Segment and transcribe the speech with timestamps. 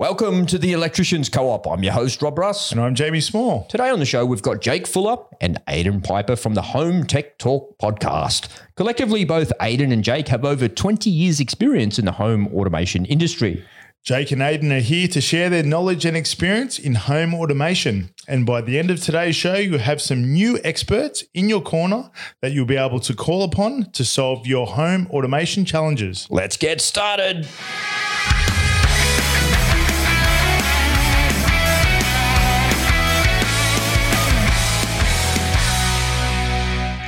[0.00, 1.66] Welcome to the Electricians Co-op.
[1.66, 2.72] I'm your host, Rob Brus.
[2.72, 3.66] And I'm Jamie Small.
[3.66, 7.36] Today on the show, we've got Jake Fuller and Aidan Pyper from the Home Tech
[7.36, 8.48] Talk podcast.
[8.76, 13.62] Collectively, both Aidan and Jake have over 20 years' experience in the home automation industry.
[14.02, 18.08] Jake and Aidan are here to share their knowledge and experience in home automation.
[18.26, 22.10] And by the end of today's show, you'll have some new experts in your corner
[22.40, 26.26] that you'll be able to call upon to solve your home automation challenges.
[26.30, 27.46] Let's get started.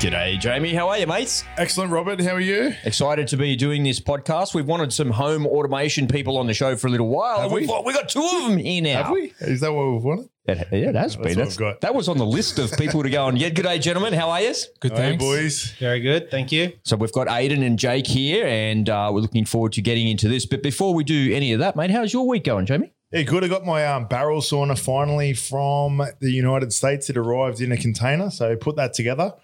[0.02, 0.74] G'day, Jamie.
[0.74, 1.44] How are you, mates?
[1.56, 2.20] Excellent, Robert.
[2.20, 2.74] How are you?
[2.82, 4.52] Excited to be doing this podcast.
[4.52, 7.42] We've wanted some home automation people on the show for a little while.
[7.42, 7.60] Have we?
[7.60, 9.04] We've, we've got two of them here now.
[9.04, 9.32] Have we?
[9.38, 10.28] Is that what we've wanted?
[10.46, 11.26] It, yeah, it has been.
[11.26, 11.80] what That's- got.
[11.82, 13.36] That was on the list of people to go on.
[13.36, 14.12] Yeah, good day, gentlemen.
[14.12, 14.52] How are you?
[14.80, 15.22] Good, Hey, thanks.
[15.24, 15.70] boys.
[15.78, 16.32] Very good.
[16.32, 16.72] Thank you.
[16.82, 20.26] So we've got Aidan and Jake here, and uh, we're looking forward to getting into
[20.26, 20.46] this.
[20.46, 22.92] But before we do any of that, mate, how's your week going, Jamie?
[23.12, 23.44] Yeah, good.
[23.44, 27.08] I got my um, barrel sauna finally from the United States.
[27.08, 28.30] It arrived in a container.
[28.30, 29.34] So put that together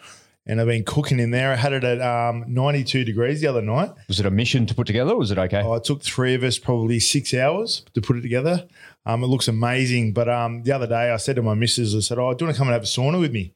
[0.49, 1.53] and I've been cooking in there.
[1.53, 3.91] I had it at um, 92 degrees the other night.
[4.09, 5.13] Was it a mission to put together?
[5.13, 5.61] Or was it okay?
[5.63, 8.67] Oh, it took three of us probably six hours to put it together.
[9.05, 10.15] Um, it looks amazing.
[10.15, 12.47] But um, the other day I said to my missus, I said, Oh, do you
[12.47, 13.55] want to come and have a sauna with me?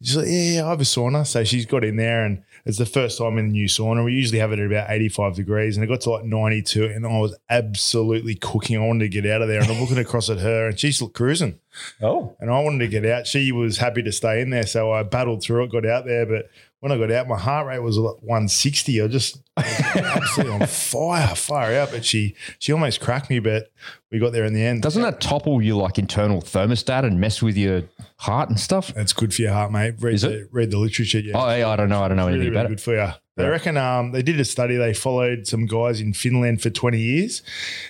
[0.00, 1.26] She's like, Yeah, yeah, I have a sauna.
[1.26, 4.04] So she's got in there and it's the first time in the new sauna.
[4.04, 7.06] We usually have it at about 85 degrees and it got to like 92 and
[7.06, 8.76] I was absolutely cooking.
[8.76, 11.02] I wanted to get out of there and I'm looking across at her and she's
[11.12, 11.58] cruising
[12.00, 13.26] oh, and I wanted to get out.
[13.26, 14.66] She was happy to stay in there.
[14.66, 16.26] So I battled through it, got out there.
[16.26, 19.02] But when I got out, my heart rate was like 160.
[19.02, 19.64] I just I
[19.96, 21.90] absolutely on fire, fire out.
[21.90, 23.70] But she she almost cracked me, but
[24.10, 24.82] we got there in the end.
[24.82, 27.82] doesn't that topple your like internal thermostat and mess with your
[28.22, 28.92] heart and stuff?
[28.94, 29.94] That's good for your heart, mate.
[30.00, 31.20] Read, Is the, read the literature.
[31.20, 31.32] Yeah.
[31.34, 32.02] Oh, yeah, I don't know.
[32.02, 32.82] I don't know really, anything really about good it.
[32.82, 33.12] for you.
[33.36, 33.48] They Yeah.
[33.48, 34.76] reckon um, they did a study.
[34.76, 37.42] They followed some guys in Finland for 20 years.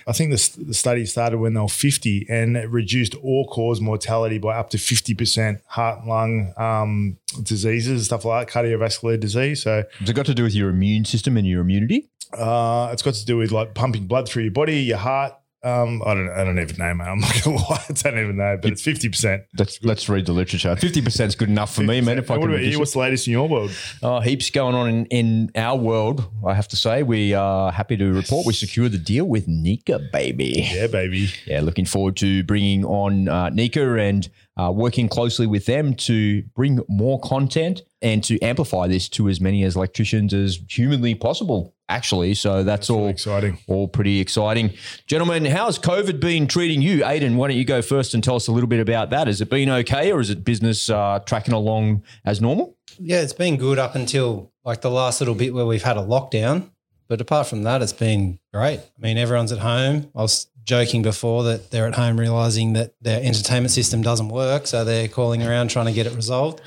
[0.07, 3.81] I think the, the study started when they were 50 and it reduced all cause
[3.81, 9.61] mortality by up to 50%, heart and lung um, diseases, stuff like that, cardiovascular disease.
[9.63, 12.09] So Has it got to do with your immune system and your immunity?
[12.37, 15.33] uh, it's got to do with like pumping blood through your body, your heart.
[15.63, 17.05] Um, I don't, I don't even know, mate.
[17.05, 19.43] I'm not gonna lie, I don't even know, but it's fifty percent.
[19.57, 20.75] Let's let's read the literature.
[20.75, 22.17] Fifty percent is good enough for me, man.
[22.17, 22.79] If I what can about reduce you?
[22.79, 23.71] What's the latest in your world?
[24.01, 26.29] Oh, heaps going on in, in our world.
[26.45, 30.11] I have to say, we are happy to report we secured the deal with NECA,
[30.11, 30.67] baby.
[30.73, 31.29] Yeah, baby.
[31.45, 36.43] Yeah, looking forward to bringing on uh, NECA and uh, working closely with them to
[36.55, 41.73] bring more content and to amplify this to as many as electricians as humanly possible.
[41.89, 43.57] Actually, so that's all Exciting.
[43.67, 44.71] all pretty exciting,
[45.05, 45.45] gentlemen.
[45.45, 47.35] How's COVID been treating you, Aidan?
[47.35, 49.27] Why don't you go first and tell us a little bit about that?
[49.27, 52.77] Has it been okay, or is it business uh, tracking along as normal?
[52.99, 56.01] Yeah, it's been good up until like the last little bit where we've had a
[56.01, 56.69] lockdown.
[57.09, 58.79] But apart from that, it's been great.
[58.79, 60.09] I mean, everyone's at home.
[60.15, 64.67] I was joking before that they're at home realizing that their entertainment system doesn't work.
[64.67, 66.61] So they're calling around trying to get it resolved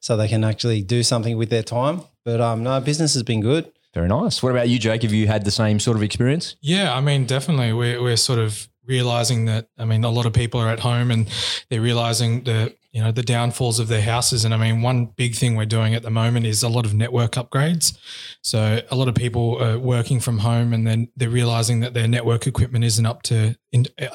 [0.00, 2.02] so they can actually do something with their time.
[2.24, 3.70] But um, no, business has been good.
[3.94, 4.42] Very nice.
[4.42, 5.02] What about you, Jake?
[5.02, 6.56] Have you had the same sort of experience?
[6.60, 7.72] Yeah, I mean, definitely.
[7.72, 9.68] We're we're sort of realizing that.
[9.78, 11.28] I mean, a lot of people are at home and
[11.68, 14.44] they're realizing the you know the downfalls of their houses.
[14.44, 16.92] And I mean, one big thing we're doing at the moment is a lot of
[16.94, 17.96] network upgrades.
[18.42, 22.08] So a lot of people are working from home and then they're realizing that their
[22.08, 23.54] network equipment isn't up to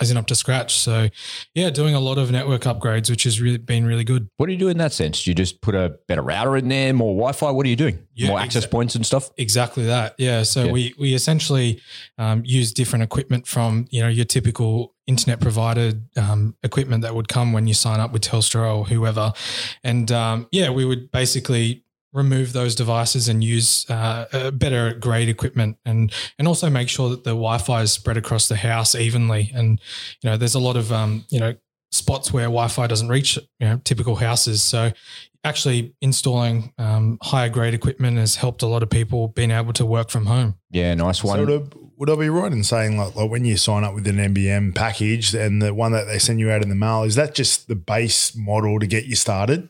[0.01, 0.75] isn't up to scratch.
[0.77, 1.07] So
[1.53, 4.27] yeah, doing a lot of network upgrades, which has really been really good.
[4.37, 5.23] What do you do in that sense?
[5.23, 7.51] Do you just put a better router in there, more Wi-Fi?
[7.51, 7.99] What are you doing?
[8.13, 9.29] Yeah, more access exa- points and stuff.
[9.37, 10.15] Exactly that.
[10.17, 10.43] Yeah.
[10.43, 10.71] So Yeah.
[10.71, 11.81] we we essentially
[12.17, 17.27] um, use different equipment from you know your typical internet provided um, equipment that would
[17.27, 19.33] come when you sign up with Telstra or whoever,
[19.83, 21.85] and um, yeah, we would basically
[22.15, 27.25] remove those devices and use uh, better grade equipment and and also make sure that
[27.25, 29.51] the Wi-Fi is spread across the house evenly.
[29.53, 29.81] And
[30.21, 31.55] you know, there's a lot of um, you know
[31.91, 34.63] spots where Wi-Fi doesn't reach you know typical houses.
[34.63, 34.91] So
[35.45, 39.85] actually installing um, higher grade equipment has helped a lot of people being able to
[39.85, 40.55] work from home.
[40.71, 41.37] Yeah, nice one.
[41.37, 43.93] So would I, would I be right in saying like, like when you sign up
[43.93, 47.03] with an NBN package and the one that they send you out in the mail,
[47.03, 49.69] is that just the base model to get you started?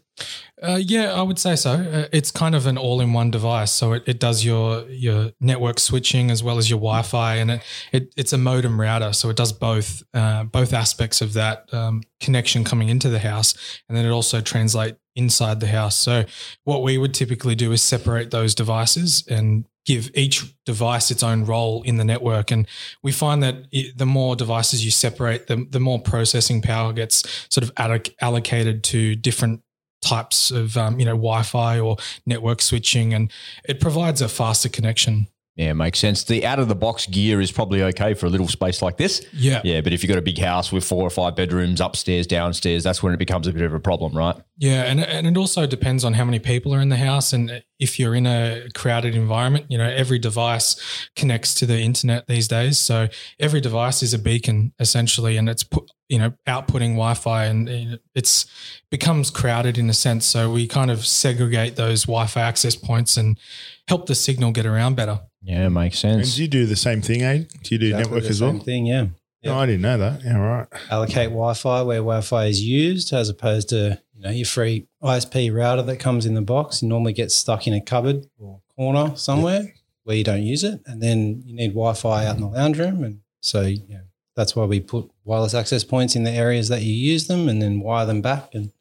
[0.63, 1.71] Uh, yeah, I would say so.
[1.71, 6.31] Uh, it's kind of an all-in-one device, so it, it does your your network switching
[6.31, 7.61] as well as your Wi-Fi, and it,
[7.91, 12.03] it it's a modem router, so it does both uh, both aspects of that um,
[12.21, 13.53] connection coming into the house,
[13.89, 15.97] and then it also translate inside the house.
[15.97, 16.23] So
[16.63, 21.45] what we would typically do is separate those devices and give each device its own
[21.45, 22.49] role in the network.
[22.49, 22.67] And
[23.03, 27.23] we find that it, the more devices you separate, the, the more processing power gets
[27.49, 29.61] sort of alloc- allocated to different
[30.05, 33.31] types of um, you know Wi-Fi or network switching, and
[33.67, 35.27] it provides a faster connection.
[35.55, 36.25] Yeah, makes sense.
[36.25, 39.25] The out of the box gear is probably okay for a little space like this.
[39.31, 39.61] Yeah.
[39.63, 42.83] Yeah, but if you've got a big house with four or five bedrooms, upstairs, downstairs,
[42.83, 44.35] that's when it becomes a bit of a problem, right?
[44.57, 47.63] Yeah, and and it also depends on how many people are in the house, and
[47.79, 49.65] if you're in a crowded environment.
[49.69, 50.75] You know, every device
[51.15, 53.07] connects to the internet these days, so
[53.39, 57.99] every device is a beacon essentially, and it's put you know outputting Wi-Fi, and, and
[58.13, 58.45] it's
[58.89, 60.25] becomes crowded in a sense.
[60.25, 63.39] So we kind of segregate those Wi-Fi access points and
[63.87, 65.21] help the signal get around better.
[65.41, 66.35] Yeah, it makes And sense.
[66.35, 67.49] do you do the same thing, Aid?
[67.63, 68.51] Do you do Exactly network the as well?
[68.51, 69.07] same Thing, yeah.
[69.43, 70.23] No, I didn't know that.
[70.23, 70.67] Yeah, right.
[70.89, 75.83] allocate Wi-Fi where Wi-Fi is used, as opposed to you know your free ISP router
[75.83, 76.81] that comes in the box.
[76.81, 80.81] You normally get stuck in a cupboard or corner somewhere where you don't use it,
[80.87, 84.01] and then you need Wi-Fi out in the lounge room, and so you know,
[84.35, 87.61] that's why we put wireless access points in the areas that you use them, and
[87.61, 88.71] then wire them back, and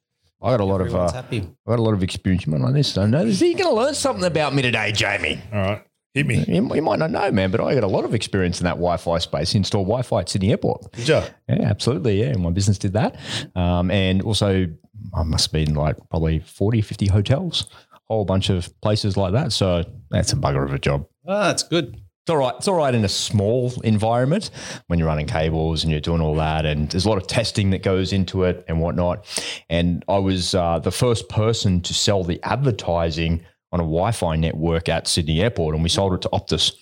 [0.42, 1.38] I got a lot of everyone's uh, happy.
[1.66, 2.44] I got a lot of experience.
[2.46, 2.98] You might not know this.
[2.98, 3.40] I know this.
[3.40, 5.40] You're going to learn something about me today, Jamie.
[5.52, 5.82] All right.
[6.12, 6.44] Hit me.
[6.46, 8.74] You, you might not know, man, but I got a lot of experience in that
[8.74, 9.54] Wi-Fi space.
[9.54, 10.92] Install Wi-Fi at Sydney Airport.
[10.92, 11.24] Did ya?
[11.48, 12.20] Yeah, absolutely.
[12.20, 13.16] Yeah, my business did that.
[13.56, 14.66] Um, and also,
[15.14, 19.32] I must have been like probably 40, 50 hotels, a whole bunch of places like
[19.32, 19.50] that.
[19.52, 21.06] So that's a bugger of a job.
[21.26, 22.00] Ah, that's good.
[22.24, 22.54] It's all right.
[22.56, 24.50] It's all right in a small environment
[24.86, 27.68] when you're running cables and you're doing all that, and there's a lot of testing
[27.70, 29.26] that goes into it and whatnot.
[29.68, 34.88] And I was uh, the first person to sell the advertising on a Wi-Fi network
[34.88, 36.72] at Sydney Airport, and we sold it to Optus.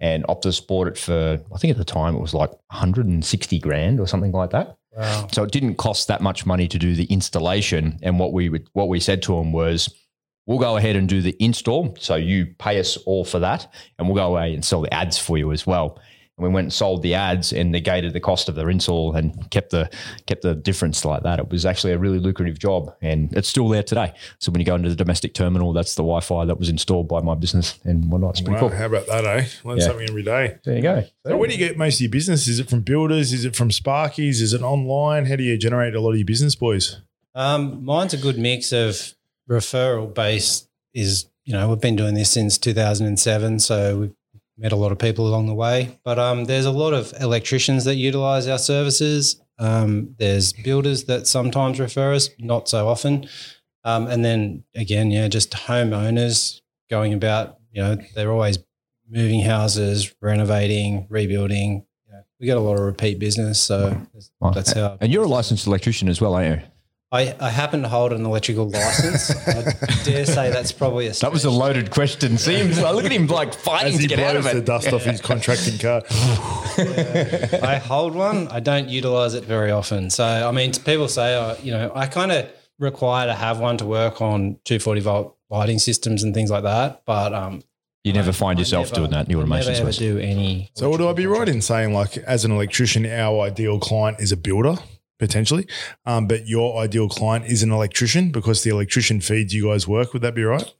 [0.00, 4.00] And Optus bought it for, I think at the time it was like 160 grand
[4.00, 4.76] or something like that.
[4.94, 5.28] Wow.
[5.32, 7.98] So it didn't cost that much money to do the installation.
[8.02, 9.88] And what we would, what we said to them was,
[10.50, 11.94] we'll go ahead and do the install.
[12.00, 15.16] So you pay us all for that, and we'll go away and sell the ads
[15.16, 15.96] for you as well.
[16.36, 19.48] And we went and sold the ads and negated the cost of their install and
[19.50, 19.88] kept the
[20.26, 21.38] kept the difference like that.
[21.38, 24.12] It was actually a really lucrative job, and it's still there today.
[24.40, 27.20] So when you go into the domestic terminal, that's the Wi-Fi that was installed by
[27.20, 28.30] my business and whatnot.
[28.30, 28.76] It's pretty Wow, cool.
[28.76, 29.44] how about that, eh?
[29.64, 29.84] Learn Yeah.
[29.86, 30.56] something every day.
[30.64, 31.04] There you go.
[31.26, 32.48] So where do you get most of your business?
[32.48, 33.32] Is it from builders?
[33.32, 34.40] Is it from Sparkies?
[34.40, 35.26] Is it online?
[35.26, 37.02] How do you generate a lot of your business, boys?
[37.36, 39.14] Um, mine's a good mix of
[39.50, 40.68] referral based.
[40.94, 44.14] Is you know we've been doing this since 2007, so we've
[44.58, 45.98] met a lot of people along the way.
[46.04, 49.40] But um, there's a lot of electricians that utilize our services.
[49.58, 53.28] Um, there's builders that sometimes refer us, not so often.
[53.84, 56.60] Um, and then again, yeah, just homeowners
[56.90, 57.58] going about.
[57.72, 58.58] You know, they're always
[59.08, 61.86] moving houses, renovating, rebuilding.
[62.06, 63.96] You know, we get a lot of repeat business, so
[64.40, 64.50] Wow.
[64.50, 64.98] that's how.
[65.00, 66.66] And you're a licensed electrician as well, aren't you?
[67.12, 69.30] I, I happen to hold an electrical license.
[69.48, 69.62] I
[70.04, 72.38] dare say that's probably a That was a loaded question.
[72.38, 72.70] See him?
[72.70, 75.20] Look at him like fighting As to get out of blows the dust off his
[75.20, 76.02] contracting car.
[77.68, 78.46] I hold one.
[78.48, 80.10] I don't utilize it very often.
[80.10, 82.48] So I mean, people say, uh, you know, I kind of
[82.78, 87.02] require to have one to work on 240 volt lighting systems and things like that.
[87.06, 87.62] But um,
[88.04, 89.98] You never I- find I yourself never- doing that in your automation Never ever space.
[89.98, 90.70] do any.
[90.76, 94.30] So would I be right in saying, like, as an electrician, our ideal client is
[94.30, 94.76] a builder
[95.20, 95.66] potentially,
[96.04, 100.12] um, but your ideal client is an electrician because the electrician feeds you guys work?
[100.12, 100.74] Would that be right?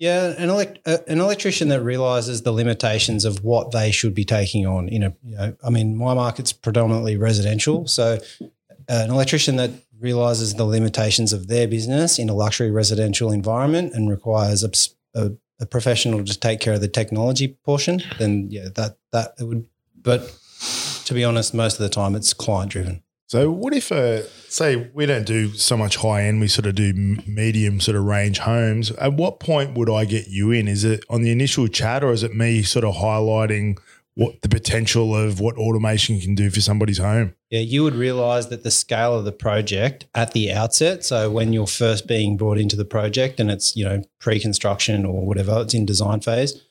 [0.00, 4.24] Yeah, an elect uh, an electrician that realizes the limitations of what they should be
[4.24, 4.88] taking on.
[4.88, 8.46] In a, you know, I mean, my market's predominantly residential, so uh,
[8.88, 14.10] an electrician that realizes the limitations of their business in a luxury residential environment and
[14.10, 19.66] requires a professional to take care of the technology portion, then yeah, that that would.
[20.02, 20.36] But
[21.04, 23.02] to be honest, most of the time it's client driven.
[23.32, 26.74] So what if, uh, say, we don't do so much high end, we sort of
[26.74, 26.92] do
[27.26, 28.90] medium sort of range homes.
[28.90, 30.68] At what point would I get you in?
[30.68, 33.78] Is it on the initial chat or is it me sort of highlighting
[34.16, 37.34] what the potential of what automation can do for somebody's home?
[37.48, 41.02] Yeah, you would realize that the scale of the project at the outset.
[41.02, 45.24] So when you're first being brought into the project and it's, you know, pre-construction or
[45.24, 46.62] whatever, it's in design phase,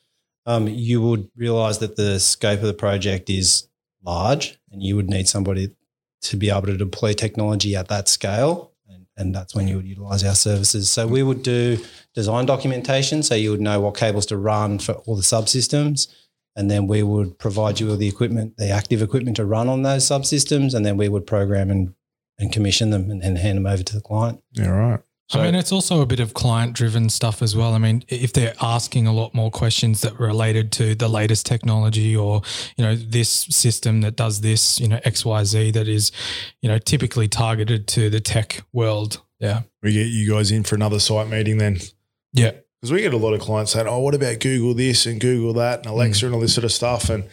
[0.46, 3.66] um, you would realize that the scope of the project is
[4.04, 5.74] large and you would need somebody
[6.22, 8.72] to be able to deploy technology at that scale.
[8.88, 10.90] And, and that's when you would utilize our services.
[10.90, 11.78] So we would do
[12.14, 13.22] design documentation.
[13.22, 16.08] So you would know what cables to run for all the subsystems
[16.56, 19.82] and then we would provide you with the equipment, the active equipment to run on
[19.82, 21.94] those subsystems, and then we would program and,
[22.38, 24.42] and commission them and, and hand them over to the client.
[24.52, 25.00] Yeah, right.
[25.32, 27.72] So- I mean, it's also a bit of client driven stuff as well.
[27.72, 32.14] I mean, if they're asking a lot more questions that related to the latest technology
[32.14, 32.42] or,
[32.76, 36.12] you know, this system that does this, you know, XYZ that is,
[36.60, 39.22] you know, typically targeted to the tech world.
[39.38, 39.62] Yeah.
[39.82, 41.78] We get you guys in for another site meeting then.
[42.34, 42.52] Yeah.
[42.80, 45.52] Because we get a lot of clients saying, "Oh, what about Google this and Google
[45.54, 46.26] that and Alexa mm.
[46.26, 47.24] and all this sort of stuff?" And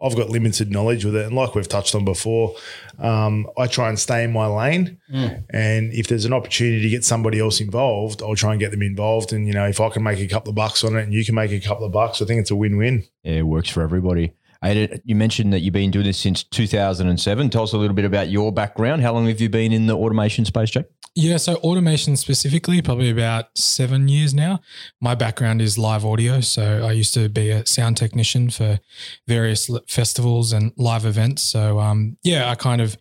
[0.00, 2.54] I've got limited knowledge with it, and like we've touched on before,
[2.98, 4.98] um, I try and stay in my lane.
[5.12, 5.44] Mm.
[5.50, 8.82] And if there's an opportunity to get somebody else involved, I'll try and get them
[8.82, 9.32] involved.
[9.32, 11.24] And you know, if I can make a couple of bucks on it, and you
[11.24, 13.04] can make a couple of bucks, I think it's a win-win.
[13.22, 14.34] Yeah, it works for everybody.
[14.62, 17.50] Aidan, you mentioned that you've been doing this since 2007.
[17.50, 19.02] Tell us a little bit about your background.
[19.02, 20.86] How long have you been in the automation space, Jake?
[21.18, 24.60] Yeah, so automation specifically, probably about seven years now.
[25.00, 26.40] My background is live audio.
[26.42, 28.78] So I used to be a sound technician for
[29.26, 31.42] various festivals and live events.
[31.42, 32.98] So um, yeah, I kind of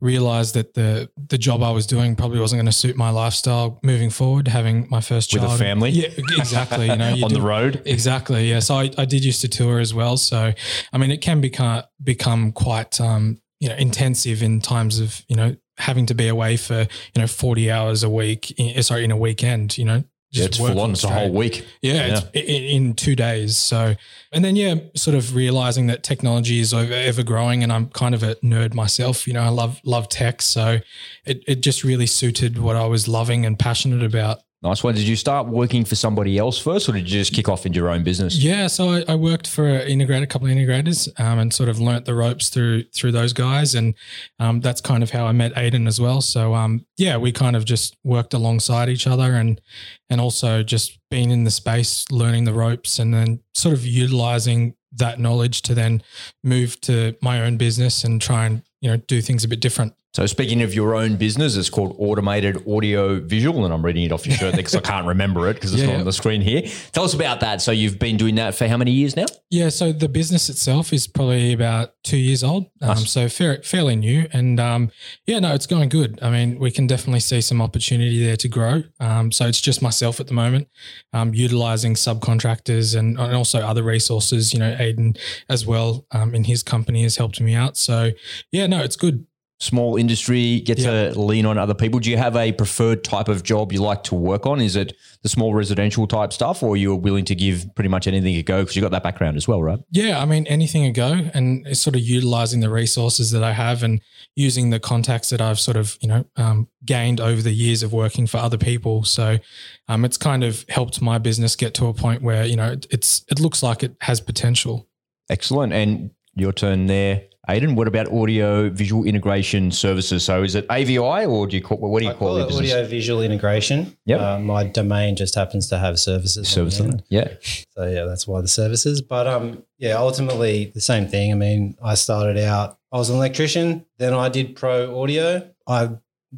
[0.00, 3.78] realized that the the job I was doing probably wasn't going to suit my lifestyle
[3.84, 4.48] moving forward.
[4.48, 5.90] Having my first With a family?
[5.90, 6.88] yeah, exactly.
[6.90, 7.80] You know, you On do- the road?
[7.86, 8.50] Exactly.
[8.50, 8.58] Yeah.
[8.58, 10.16] So I, I did used to tour as well.
[10.16, 10.52] So
[10.92, 15.36] I mean, it can become become quite um, you know intensive in times of you
[15.36, 18.50] know having to be away for you know forty hours a week.
[18.58, 19.78] In, sorry, in a weekend.
[19.78, 20.92] You know, Yeah, it's full on.
[20.92, 21.66] It's a whole week.
[21.82, 23.56] Yeah, It's in two days.
[23.56, 23.94] So,
[24.32, 28.14] and then yeah, sort of realizing that technology is over, ever growing, and I'm kind
[28.14, 29.26] of a nerd myself.
[29.26, 30.78] You know, I love love tech, so
[31.24, 34.38] it it just really suited what I was loving and passionate about.
[34.62, 34.94] Nice one.
[34.94, 37.80] Did you start working for somebody else first, or did you just kick off into
[37.80, 38.38] your own business?
[38.38, 41.68] Yeah, so I, I worked for an integrator, a couple of integrators, um, and sort
[41.68, 43.94] of learnt the ropes through through those guys, and
[44.38, 46.20] um, that's kind of how I met Aidan as well.
[46.20, 49.60] So um, yeah, we kind of just worked alongside each other, and
[50.08, 54.76] and also just being in the space, learning the ropes, and then sort of utilizing
[54.92, 56.02] that knowledge to then
[56.44, 59.94] move to my own business and try and you know do things a bit different.
[60.14, 64.12] So, speaking of your own business, it's called Automated Audio Visual, and I'm reading it
[64.12, 66.42] off your shirt because I can't remember it because it's Yeah, not on the screen
[66.42, 66.62] here.
[66.92, 67.62] Tell us about that.
[67.62, 69.24] So, you've been doing that for how many years now?
[69.48, 73.96] Yeah, so the business itself is probably about two years old, um, so fair, fairly
[73.96, 74.90] new, and um,
[75.26, 76.18] yeah, no, it's going good.
[76.22, 78.82] I mean, we can definitely see some opportunity there to grow.
[79.00, 80.68] Um, so it's just myself at the moment,
[81.14, 84.52] um, utilizing subcontractors and, and also other resources.
[84.52, 85.14] You know, Aidan
[85.48, 87.76] as well um, in his company has helped me out.
[87.76, 88.10] So
[88.50, 89.26] yeah, no, it's good.
[89.62, 92.00] Small industry, get to lean on other people.
[92.00, 94.60] Do you have a preferred type of job you like to work on?
[94.60, 98.34] Is it the small residential type stuff, or you're willing to give pretty much anything
[98.34, 99.78] a go because you got that background as well, right?
[99.92, 103.52] Yeah, I mean, anything a go, and it's sort of utilizing the resources that I
[103.52, 104.00] have and
[104.34, 107.92] using the contacts that I've sort of, you know, um, gained over the years of
[107.92, 109.04] working for other people.
[109.04, 109.38] So
[109.86, 112.88] um, it's kind of helped my business get to a point where, you know, it,
[112.90, 114.88] it's it looks like it has potential.
[115.30, 115.72] Excellent.
[115.72, 117.74] And your turn there, Aidan.
[117.74, 120.24] What about audio visual integration services?
[120.24, 122.54] So, is it AVI or do you call what do you I call, call it
[122.54, 123.96] audio visual integration.
[124.06, 124.20] Yep.
[124.20, 126.36] Uh, my domain just happens to have services.
[126.36, 126.80] on the Service.
[126.80, 127.02] end.
[127.08, 127.28] Yeah.
[127.70, 129.02] So yeah, that's why the services.
[129.02, 131.32] But um, yeah, ultimately the same thing.
[131.32, 132.78] I mean, I started out.
[132.92, 133.86] I was an electrician.
[133.98, 135.50] Then I did pro audio.
[135.66, 135.90] I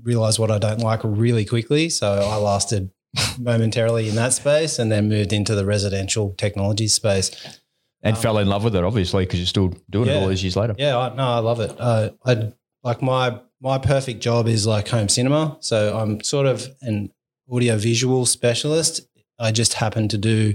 [0.02, 2.90] realized what I don't like really quickly, so I lasted
[3.38, 7.60] momentarily in that space, and then moved into the residential technology space.
[8.04, 10.42] And Um, fell in love with it, obviously, because you're still doing it all these
[10.44, 10.74] years later.
[10.78, 11.74] Yeah, I, no, I love it.
[11.78, 15.56] Uh, I like my my perfect job is like home cinema.
[15.60, 17.10] So I'm sort of an
[17.50, 19.00] audio visual specialist.
[19.38, 20.52] I just happen to do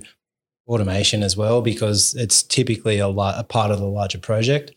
[0.68, 4.72] automation as well because it's typically a, la- a part of the larger project.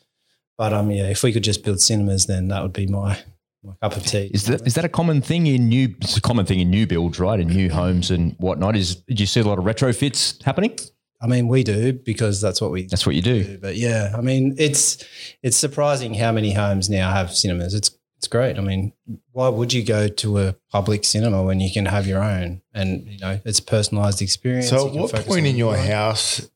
[0.57, 3.19] But um, yeah, if we could just build cinemas, then that would be my
[3.63, 4.31] my cup of tea.
[4.33, 5.95] Is that is that a common thing in new?
[6.01, 7.39] It's a common thing in new builds, right?
[7.39, 8.77] In new homes and whatnot.
[8.77, 10.77] Is did you see a lot of retrofits happening?
[11.23, 13.45] I mean, we do because that's what we That's what you do.
[13.45, 13.59] do.
[13.59, 15.05] But yeah, I mean, it's
[15.43, 17.75] it's surprising how many homes now have cinemas.
[17.75, 18.59] It's it's great.
[18.59, 18.93] I mean,
[19.33, 22.63] why would you go to a public cinema when you can have your own?
[22.75, 24.69] And you know, it's a personalized experience.
[24.69, 25.87] So, at what point in your work.
[25.87, 26.49] house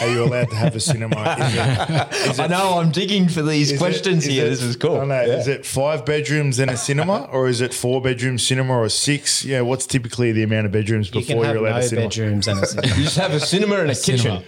[0.00, 1.16] are you allowed to have a cinema?
[1.38, 2.78] Is it- is I it- know.
[2.78, 4.46] I'm digging for these is it- questions here.
[4.46, 5.00] it- this is cool.
[5.00, 5.20] I know.
[5.22, 9.44] Is it five bedrooms and a cinema, or is it four bedroom cinema or six?
[9.44, 12.08] Yeah, what's typically the amount of bedrooms You before have you're allowed no a cinema?
[12.08, 12.88] bedrooms and a cinema.
[12.96, 14.44] You just have a cinema and a, kitchen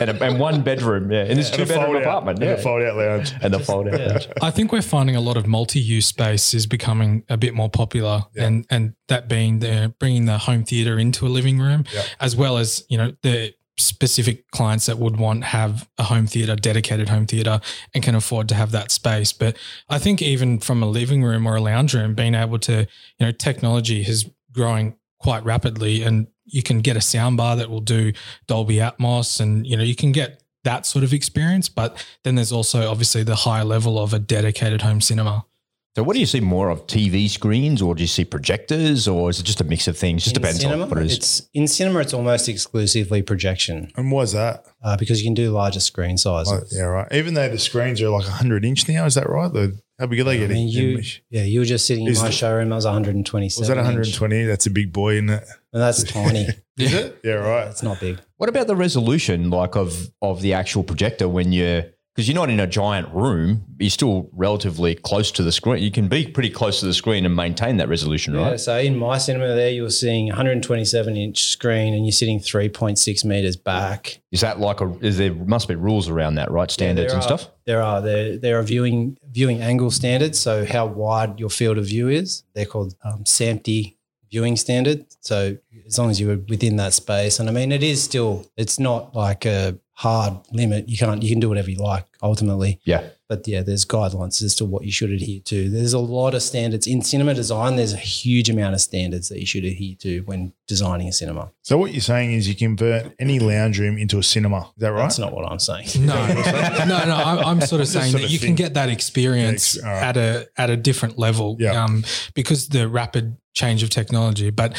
[0.00, 1.10] and, a, and one bedroom.
[1.12, 2.38] Yeah, in this two bedroom fold-out- apartment.
[2.38, 3.32] and Yeah, a fold out lounge.
[3.42, 4.00] and the fold out.
[4.00, 4.18] Yeah.
[4.40, 8.24] I think we're finding a lot of multi-use space is becoming a bit more popular,
[8.34, 8.44] Yeah.
[8.46, 12.02] and and that being the bringing the home theater into a living room, Yeah.
[12.20, 16.54] as well as you know the specific clients that would want have a home theater,
[16.56, 17.60] dedicated home theater,
[17.94, 19.32] and can afford to have that space.
[19.32, 19.56] But
[19.88, 22.86] I think even from a living room or a lounge room, being able to
[23.18, 27.70] you know technology is growing quite rapidly, and you can get a sound bar that
[27.70, 28.12] will do
[28.46, 31.68] Dolby Atmos, and you know you can get that sort of experience.
[31.68, 35.44] But then there's also obviously the higher level of a dedicated home cinema.
[35.94, 36.86] So, what do you see more of?
[36.86, 40.24] TV screens, or do you see projectors, or is it just a mix of things?
[40.24, 41.16] Just In depends cinema, on what it is.
[41.18, 42.00] It's in cinema.
[42.00, 44.64] It's almost exclusively projection And why's that?
[44.82, 46.50] uh, because you can do larger screen sizes.
[46.50, 47.12] Like, yeah, right.
[47.12, 49.52] Even though the screens are like 100 inch now, is that right?
[49.52, 50.56] The, how big are they I getting?
[50.56, 52.72] mean, you, yeah, you were just sitting in my the- showroom.
[52.72, 53.68] I was 127.
[53.76, 53.86] that inch.
[53.86, 54.44] 120?
[54.44, 55.44] That's a big boy, isn't it?
[55.74, 56.46] And that's tiny.
[56.78, 57.20] Is it?
[57.22, 57.66] Yeah, right.
[57.68, 58.18] It's not big.
[58.38, 61.84] What about the resolution, like of of the actual projector when you're
[62.14, 65.82] because you're not in a giant room, you're still relatively close to the screen.
[65.82, 68.60] You can be pretty close to the screen and maintain that resolution, Yeah, right?
[68.60, 73.56] so in my cinema there, you're seeing 127 inch screen and you're sitting 3.6 meters
[73.56, 74.20] back.
[74.30, 74.94] Is that like a?
[75.00, 76.70] Is there must be rules around that, right?
[76.70, 77.50] Standards there and are- stuff.
[77.64, 80.38] There are there there are viewing viewing angle standards.
[80.38, 82.42] So how wide your field of view is.
[82.54, 83.94] They're called um, SMPTE
[84.30, 85.06] viewing standard.
[85.20, 88.46] So as long as you were within that space, and I mean it is still
[88.56, 90.88] it's not like a hard limit.
[90.88, 92.80] You can't you can do whatever you like ultimately.
[92.84, 93.08] Yeah.
[93.28, 95.70] But yeah, there's guidelines as to what you should adhere to.
[95.70, 97.76] There's a lot of standards in cinema design.
[97.76, 101.50] There's a huge amount of standards that you should adhere to when designing a cinema.
[101.62, 104.62] So what you're saying is you convert any lounge room into a cinema.
[104.62, 105.02] Is that right?
[105.02, 105.88] That's not what I'm saying.
[106.06, 107.14] No, no, no.
[107.14, 109.84] I'm, I'm sort of Just saying sort that of you can get that experience Ex-
[109.84, 110.02] all right.
[110.02, 111.82] at a at a different level, Yeah.
[111.84, 114.50] um, because the rapid change of technology.
[114.50, 114.76] But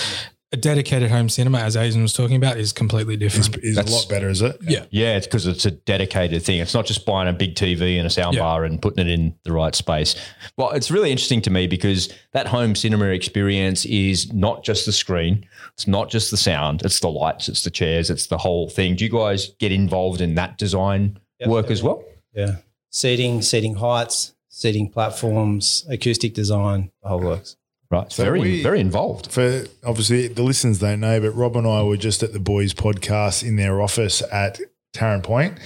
[0.54, 3.64] a dedicated home cinema, as Aidan was talking about, is completely Is, different.
[3.64, 4.56] is a lot better, is it?
[4.62, 4.86] Yeah.
[4.92, 6.60] Yeah, it's because it's a dedicated thing.
[6.60, 8.44] It's not just buying a big TV and a sound Yeah.
[8.44, 10.16] bar and putting it in the right space.
[10.56, 14.92] Well, it's really interesting to me because that home cinema experience is not just the
[14.92, 15.44] screen,
[15.74, 18.96] it's not just the sound, it's the lights, it's the chairs, it's the whole thing.
[18.96, 21.50] Do you guys get involved in that design Yep.
[21.50, 22.04] work as well?
[22.36, 22.58] Yeah.
[22.92, 27.56] Seating, seating heights, seating platforms, acoustic design, the whole works.
[27.94, 28.12] Right.
[28.12, 29.32] So very, we- very involved.
[29.32, 32.74] For obviously the listeners don't know, but Rob and I were just at the boys'
[32.74, 34.60] podcast in their office at
[34.96, 35.58] Taren Point.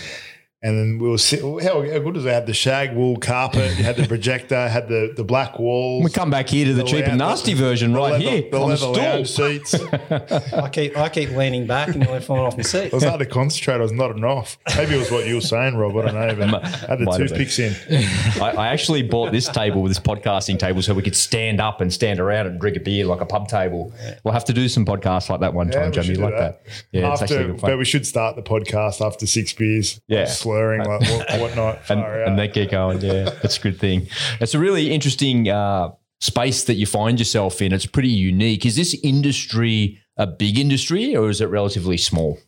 [0.64, 1.40] And then we were sit.
[1.42, 2.30] How, how good was it?
[2.34, 6.04] Had the shag wool carpet, had the projector, had the, the black walls.
[6.04, 8.24] We come back here to the, The cheap and lounge- nasty version the right leather,
[8.24, 9.46] here the on the leather stool.
[9.46, 9.76] lounge seats.
[10.54, 12.92] I keep I keep leaning back and nearly falling off my seat.
[12.92, 13.76] I was hard to concentrate.
[13.76, 14.58] I was nodding off.
[14.76, 15.96] Maybe it was what you were saying, Rob.
[15.96, 16.52] I don't know.
[16.52, 17.38] But I had the Might have been.
[17.38, 18.42] toothpicks in.
[18.42, 21.82] I, I actually bought this table, with this podcasting table, so we could stand up
[21.82, 23.94] and stand around and drink a beer like a pub table.
[24.24, 26.08] We'll have to do some podcasts like that one Yeah, time, we Jamie.
[26.08, 26.66] should Like that.
[26.66, 26.84] that.
[26.92, 27.70] Yeah, it's after, actually good fun.
[27.72, 30.02] but we should start the podcast after six beers.
[30.08, 30.26] Yeah.
[30.58, 31.80] Slurring like what, whatnot.
[31.90, 32.28] and, out.
[32.28, 33.02] and they get going.
[33.02, 34.08] Yeah, that's a good thing.
[34.40, 37.74] It's a really interesting uh, space that you find yourself in.
[37.74, 38.66] It's pretty unique.
[38.66, 42.40] Is this industry a big industry or is it relatively small?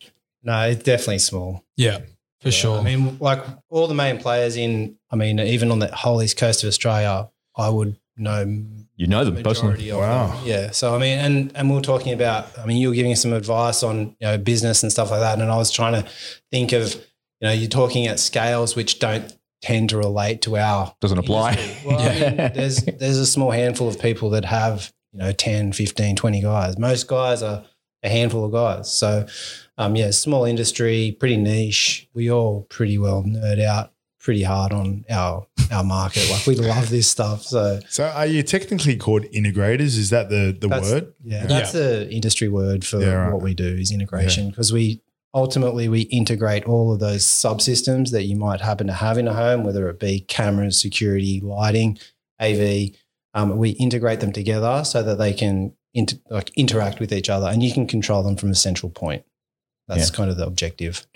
[0.43, 1.63] No, it's definitely small.
[1.75, 1.99] Yeah,
[2.39, 2.79] for Yeah, sure.
[2.79, 6.37] I mean, like all the main players in, I mean, even on the whole east
[6.37, 8.45] coast of Australia, I would know
[8.95, 9.91] You know them personally.
[9.91, 10.27] Wow.
[10.35, 10.45] them.
[10.45, 10.71] Yeah.
[10.71, 12.47] So I mean, and and we are talking about.
[12.57, 15.39] I mean, you were giving some advice on you know business and stuff like that,
[15.39, 16.09] and I was trying to
[16.51, 16.95] think of,
[17.41, 21.51] you know, you're talking at scales which don't tend to relate to our Doesn't apply.
[21.51, 21.75] industry.
[21.85, 25.73] Well, I mean, there's there's a small handful of people that have you know 10,
[25.73, 26.77] 15, 20 guys.
[26.77, 27.65] Most guys are
[28.03, 28.91] a handful of guys.
[28.91, 29.27] So
[29.77, 32.07] um, yeah, small industry, pretty niche.
[32.13, 36.29] We all pretty well nerd out pretty hard on our our market.
[36.29, 37.43] Like we love this stuff.
[37.43, 39.97] So So are you technically called integrators?
[39.97, 41.13] Is that the, the That's- word?
[41.23, 43.33] yeah, that's the industry word for Yeah, right.
[43.33, 45.01] what we do is integration because we
[45.33, 49.33] ultimately we integrate all of those subsystems that you might happen to have in a
[49.33, 51.97] home, whether it be cameras, security, lighting,
[52.39, 52.91] AV.
[53.33, 57.47] Um, we integrate them together so that they can inter- like interact with each other,
[57.47, 59.23] and you can control them from a central point.
[59.87, 61.07] That's kind of the objective.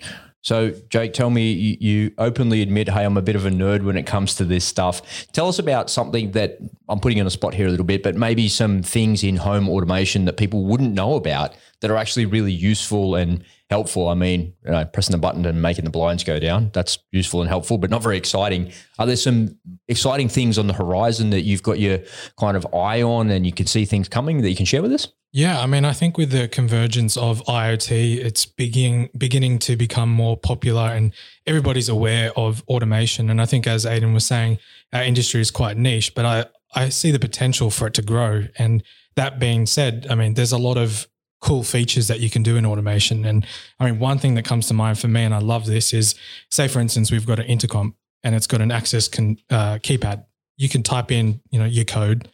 [0.42, 3.82] So, Jake, tell me, you, you openly admit, hey, I'm a bit of a nerd
[3.82, 5.26] when it comes to this stuff.
[5.32, 8.14] Tell us about something that I'm putting on a spot here a little bit, but
[8.14, 12.52] maybe some things in home automation that people wouldn't know about that are actually really
[12.52, 13.42] useful and
[13.74, 14.08] helpful.
[14.08, 17.40] I mean, you know, pressing the button and making the blinds go down, that's useful
[17.40, 18.70] and helpful, but not very exciting.
[19.00, 19.58] Are there some
[19.88, 21.98] exciting things on the horizon that you've got your
[22.38, 24.92] kind of eye on and you can see things coming that you can share with
[24.92, 25.08] us?
[25.32, 30.08] Yeah, I mean, I think with the convergence of IoT, it's beginning beginning to become
[30.08, 31.12] more popular, and
[31.44, 33.28] everybody's aware of automation.
[33.28, 34.58] And I think, as Aidan was saying,
[34.92, 36.44] our industry is quite niche, but I
[36.76, 38.44] I see the potential for it to grow.
[38.56, 38.84] And
[39.16, 41.08] that being said, I mean, there's a lot of
[41.44, 43.26] cool features that you can do in automation.
[43.26, 43.46] And
[43.78, 46.14] I mean, one thing that comes to mind for me, and I love this, is
[46.50, 50.24] say for instance, we've got an intercom and it's got an access con, uh, keypad.
[50.56, 52.28] You can type in, you know, your code.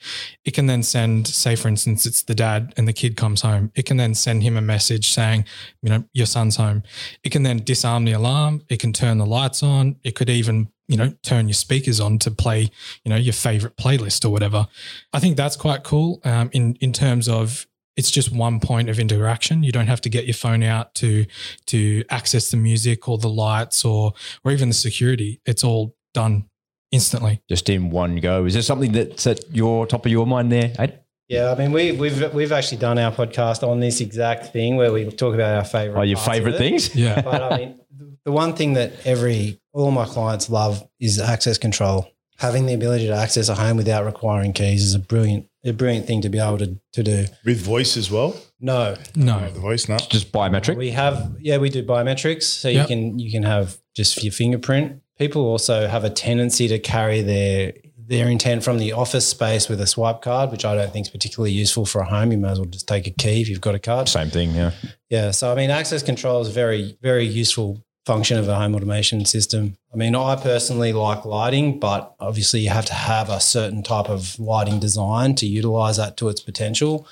[0.45, 3.73] It can then send, say for instance, it's the dad and the kid comes home.
[3.75, 5.45] It can then send him a message saying,
[5.83, 6.85] you know, your son's home.
[7.25, 8.63] It can then disarm the alarm.
[8.69, 9.97] It can turn the lights on.
[10.05, 12.71] It could even, you know, turn your speakers on to play,
[13.05, 14.69] you know, your favorite playlist or whatever.
[15.13, 17.67] I think that's quite cool um, in in terms of
[18.01, 19.63] it's just one point of interaction.
[19.63, 21.27] You don't have to get your phone out to
[21.67, 25.43] to access the music or the lights or or even the security.
[25.45, 26.47] It's all done
[26.91, 27.43] instantly.
[27.47, 28.47] Just in one go.
[28.47, 30.99] Is there something that's at your top of your mind there, Aid?
[31.29, 34.93] Yeah, I mean, we, we've we've actually done our podcast on this exact thing where
[34.93, 36.01] we talk about our favorite.
[36.01, 36.97] Oh, your favorite things?
[36.97, 37.21] Yeah.
[37.21, 37.81] but I mean,
[38.25, 42.09] the one thing that every all my clients love is access control.
[42.41, 46.07] Having the ability to access a home without requiring keys is a brilliant, a brilliant
[46.07, 47.27] thing to be able to, to do.
[47.45, 48.37] With voice as well?
[48.61, 49.47] No, No.
[49.47, 49.97] Oh, the voice, no.
[49.99, 50.77] Just biometric?
[50.77, 55.01] we have yeah, we do biometrics, so you can you can have just your fingerprint
[55.21, 59.81] people also have a tendency to carry their their intent from the office space with
[59.81, 62.33] a swipe card, which I don't think is particularly useful for a home.
[62.33, 64.09] You may as well just take a key if you've got a card.
[64.09, 64.73] Same thing, yeah.
[65.11, 65.31] Yeah.
[65.31, 69.77] So I mean, access control is very, very useful function of a home automation system.
[69.93, 74.09] I mean, I personally like lighting, but obviously you have to have a certain type
[74.09, 77.07] of lighting design to utilize that to its potential.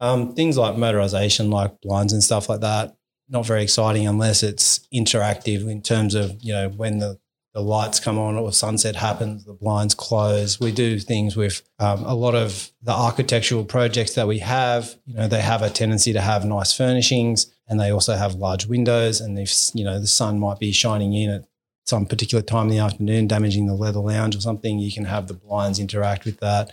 [0.00, 2.94] Um, things like motorization, like blinds and stuff like that,
[3.28, 7.18] not very exciting unless it's interactive in terms of you know when the
[7.54, 10.58] the lights come on or sunset happens, the blinds close.
[10.58, 14.96] We do things with um, a lot of the architectural projects that we have.
[15.06, 18.66] You know, they have a tendency to have nice furnishings, and they also have large
[18.66, 19.20] windows.
[19.20, 21.44] And if you know the sun might be shining in at
[21.86, 25.26] some particular time in the afternoon, damaging the leather lounge or something, you can have
[25.28, 26.70] the blinds interact with that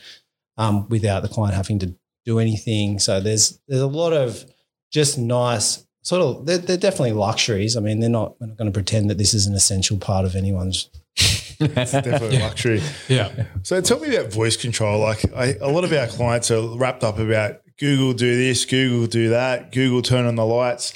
[0.57, 2.99] um, without the client having to do anything.
[2.99, 4.45] So there's there's a lot of
[4.91, 7.77] just nice sort of they're, they're definitely luxuries.
[7.77, 8.39] I mean, they're not.
[8.39, 10.89] We're not going to pretend that this is an essential part of anyone's.
[11.63, 12.47] It's definitely Yeah.
[12.47, 12.81] luxury.
[13.07, 13.45] Yeah.
[13.61, 14.99] So tell me about voice control.
[14.99, 19.07] Like I, a lot of our clients are wrapped up about Google do this, Google
[19.07, 20.93] do that, Google turn on the lights.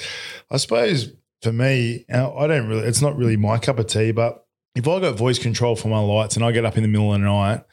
[0.51, 2.87] I suppose for me, I don't really.
[2.87, 4.11] It's not really my cup of tea.
[4.11, 4.45] But
[4.75, 7.11] if I got voice control for my lights and I get up in the middle
[7.11, 7.63] of the night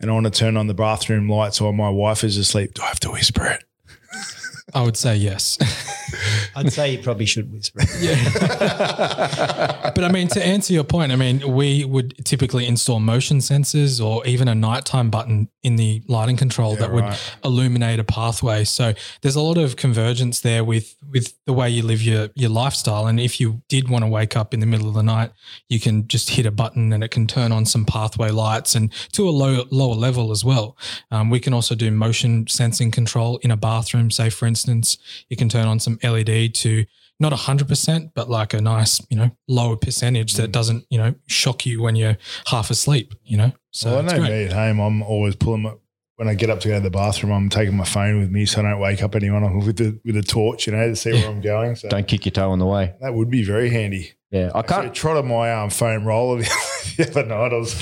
[0.00, 2.82] and I want to turn on the bathroom lights while my wife is asleep, do
[2.82, 3.64] I have to whisper it?
[4.74, 5.58] I would say yes.
[6.56, 7.80] I'd say you probably should whisper.
[7.98, 8.16] Yeah.
[9.94, 14.04] but I mean, to answer your point, I mean, we would typically install motion sensors
[14.04, 17.34] or even a nighttime button in the lighting control that would right.
[17.44, 18.62] illuminate a pathway.
[18.64, 22.50] So there's a lot of convergence there with with the way you live your your
[22.50, 23.06] lifestyle.
[23.06, 25.32] And if you did want to wake up in the middle of the night,
[25.68, 28.92] you can just hit a button and it can turn on some pathway lights and
[29.12, 30.76] to a low, lower level as well.
[31.10, 34.10] Um, we can also do motion sensing control in a bathroom.
[34.10, 36.84] Say, for instance, you can turn on some LED to
[37.20, 41.66] not 100%, but like a nice, you know, lower percentage that doesn't, you know, shock
[41.66, 42.16] you when you're
[42.46, 43.52] half asleep, you know?
[43.72, 44.30] So well, I know great.
[44.30, 45.72] me at home, I'm always pulling my
[46.16, 47.32] when I get up to go to the bathroom.
[47.32, 49.98] I'm taking my phone with me so I don't wake up anyone I'm with the
[50.04, 51.76] with a torch, you know, to see where I'm going.
[51.76, 52.94] So Don't kick your toe on the way.
[53.00, 54.12] that would be very handy.
[54.30, 54.94] Yeah, I I can't.
[54.94, 56.38] trotted my um, foam roller
[56.96, 57.52] the other night.
[57.52, 57.80] I was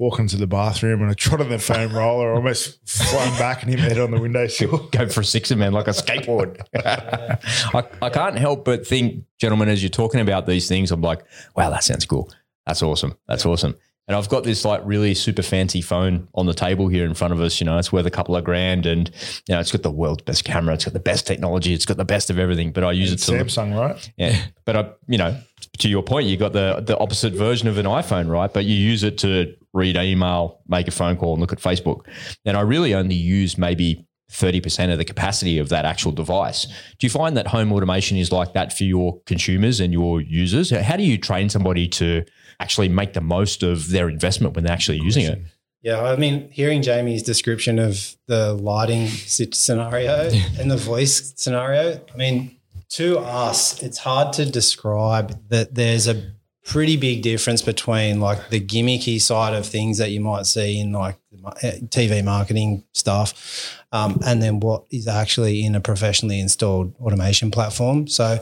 [0.00, 3.80] walking to the bathroom and I trotted the foam roller, almost flying back and hit
[3.80, 4.88] my head on the windowsill.
[4.92, 6.58] go for a sixer man like a skateboard.
[6.74, 11.22] I, I can't help but think, gentlemen, as you're talking about these things, I'm like,
[11.54, 12.32] wow, that sounds cool.
[12.66, 13.14] That's awesome.
[13.28, 13.76] That's awesome.
[14.08, 17.34] And I've got this like really super fancy phone on the table here in front
[17.34, 17.60] of us.
[17.60, 19.08] You know, it's worth a couple of grand, and
[19.46, 20.74] you know, it's got the world's best camera.
[20.74, 21.74] It's got the best technology.
[21.74, 22.72] It's got the best of everything.
[22.72, 24.12] But I use it to look Samsung, right?
[24.16, 24.46] yeah.
[24.64, 25.40] But I, you know,
[25.78, 28.52] to your point, you got the the opposite version of an iPhone, right?
[28.52, 32.06] But you use it to read email, make a phone call, and look at Facebook.
[32.44, 36.66] And I really only use maybe 30% of the capacity of that actual device.
[36.66, 40.70] Do you find that home automation is like that for your consumers and your users?
[40.70, 42.24] How do you train somebody to
[42.60, 45.42] actually make the most of their investment when they're actually using it?
[45.82, 52.16] Yeah, I mean, hearing Jamie's description of the lighting scenario and the voice scenario, I
[52.16, 52.59] mean,
[52.90, 56.32] to us, it's hard to describe that there's a
[56.64, 60.92] pretty big difference between like the gimmicky side of things that you might see in
[60.92, 67.50] like TV marketing stuff, um, and then what is actually in a professionally installed automation
[67.50, 68.06] platform.
[68.08, 68.38] So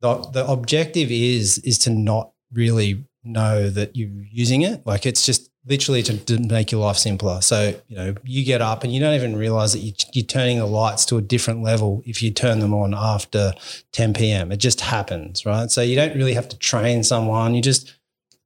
[0.00, 4.84] the, the objective is is to not really know that you're using it.
[4.84, 7.40] Like it's just literally to, to make your life simpler.
[7.40, 10.58] So, you know, you get up and you don't even realize that you, you're turning
[10.58, 13.52] the lights to a different level if you turn them on after
[13.92, 14.50] 10 p.m.
[14.50, 15.70] It just happens, right?
[15.70, 17.54] So you don't really have to train someone.
[17.54, 17.94] You just,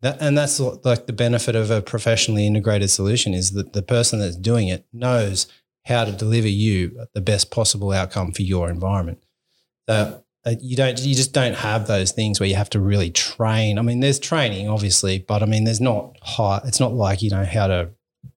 [0.03, 4.19] that, and that's like the benefit of a professionally integrated solution is that the person
[4.19, 5.47] that's doing it knows
[5.87, 9.23] how to deliver you the best possible outcome for your environment.
[9.89, 10.19] So uh,
[10.61, 13.79] you don't, you just don't have those things where you have to really train.
[13.79, 16.61] I mean, there's training obviously, but I mean, there's not high.
[16.65, 17.91] It's not like you know how to.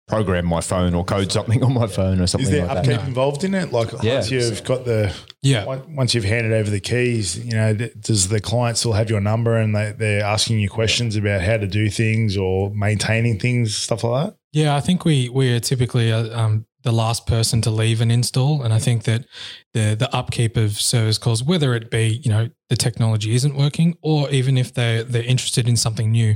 [0.07, 2.47] Program my phone or code something on my phone or something.
[2.51, 3.07] Is something there like upkeep that.
[3.07, 3.71] involved in it?
[3.71, 4.15] Like Yeah.
[4.15, 5.65] once you've got the Yeah.
[5.65, 9.55] once you've handed over the keys, you know, does the client still have your number
[9.57, 14.03] and they, they're asking you questions about how to do things or maintaining things, stuff
[14.03, 14.37] like that?
[14.51, 18.09] Yeah, I think we we are typically uh, um, the last person to leave an
[18.09, 19.25] install, and I think that
[19.73, 23.97] the the upkeep of service calls, whether it be you know the technology isn't working,
[24.01, 26.35] or even if they they're interested in something new,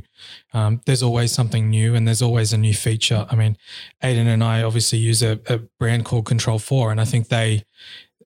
[0.54, 3.26] um, there's always something new, and there's always a new feature.
[3.30, 3.58] I mean,
[4.02, 7.64] Aidan and I obviously use a, a brand called Control4, and I think they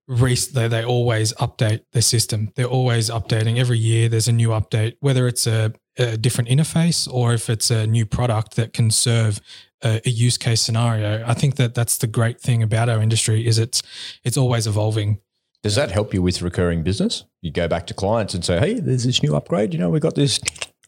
[0.08, 2.51] they, they always update their system.
[2.56, 4.08] They're always updating every year.
[4.08, 8.06] There's a new update, whether it's a, a different interface or if it's a new
[8.06, 9.41] product that can serve
[9.84, 11.24] a, a use case scenario.
[11.26, 13.82] I think that that's the great thing about our industry is it's
[14.24, 15.20] it's always evolving.
[15.63, 17.26] Does that help you with recurring business?
[17.42, 19.74] You go back to clients and say, "Hey, there's this new upgrade.
[19.74, 20.40] You know, we got this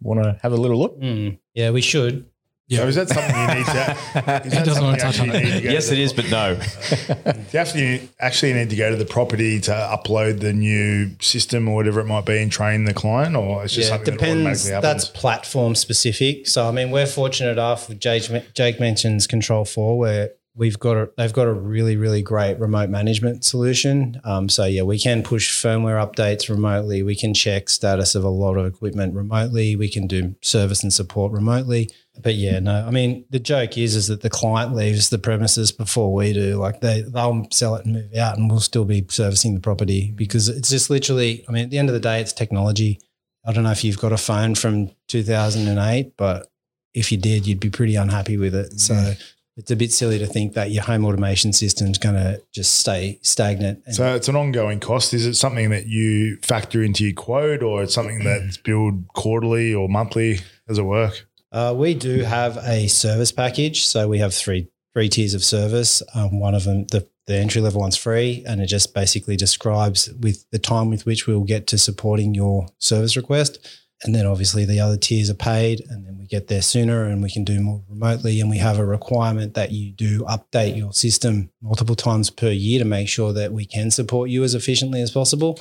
[0.02, 0.99] Want to have a little look?
[0.99, 1.39] Mm.
[1.54, 2.25] Yeah, we should.
[2.71, 4.41] So is that something you need to?
[4.45, 5.62] Is that doesn't want to touch on it.
[5.62, 6.55] to Yes, to it but no.
[7.34, 7.71] Do you have
[8.19, 12.05] actually need to go to the property to upload the new system or whatever it
[12.05, 14.41] might be and train the client, or it's just Yeah, something that depends.
[14.41, 14.84] automatically happens?
[14.84, 16.47] That's platform specific.
[16.47, 17.89] So I mean, we're fortunate enough.
[17.97, 22.89] Jake, Jake mentions Control4, where we've got a, they've got a really really great remote
[22.89, 24.19] management solution.
[24.23, 27.03] Um, so yeah, we can push firmware updates remotely.
[27.03, 29.75] We can check status of a lot of equipment remotely.
[29.75, 31.89] We can do service and support remotely.
[32.21, 35.71] But yeah, no, I mean the joke is is that the client leaves the premises
[35.71, 36.55] before we do.
[36.55, 40.12] Like they they'll sell it and move out, and we'll still be servicing the property
[40.12, 41.45] because it's just literally.
[41.47, 42.99] I mean, at the end of the day, it's technology.
[43.45, 46.51] I don't know if you've got a phone from 2008, but
[46.93, 48.79] if you did, you'd be pretty unhappy with it.
[48.79, 49.13] So
[49.59, 52.75] it's a bit silly to think that your home automation system is going to just
[52.75, 53.83] stay stagnant.
[53.93, 55.13] So it's an ongoing cost.
[55.13, 59.73] Is it something that you factor into your quote, or it's something that's billed quarterly
[59.73, 60.39] or monthly?
[60.69, 61.27] Does it work?
[61.51, 66.01] Uh, we do have a service package, so we have three three tiers of service.
[66.15, 70.09] Um, one of them, the the entry level one's free, and it just basically describes
[70.21, 73.59] with the time with which we will get to supporting your service request.
[74.03, 77.21] And then obviously the other tiers are paid, and then we get there sooner, and
[77.21, 78.39] we can do more remotely.
[78.39, 82.79] And we have a requirement that you do update your system multiple times per year
[82.79, 85.59] to make sure that we can support you as efficiently as possible.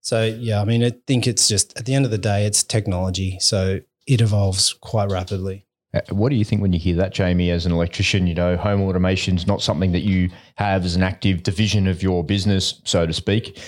[0.00, 2.62] So yeah, I mean, I think it's just at the end of the day, it's
[2.62, 3.38] technology.
[3.40, 5.66] So it evolves quite rapidly.
[5.92, 8.28] Uh, What do you think when you hear that, Jamie, as an electrician?
[8.28, 12.04] You know, home automation is not something that you have as an active division of
[12.04, 13.60] your business, so to speak.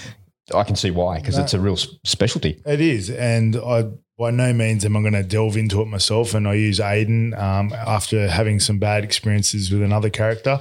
[0.55, 1.43] I can see why, because No.
[1.45, 2.61] it's a real specialty.
[2.67, 3.87] It is, and I
[4.19, 6.35] by no means am I going to delve into it myself.
[6.35, 10.61] And I use Aidan um, after having some bad experiences with another character.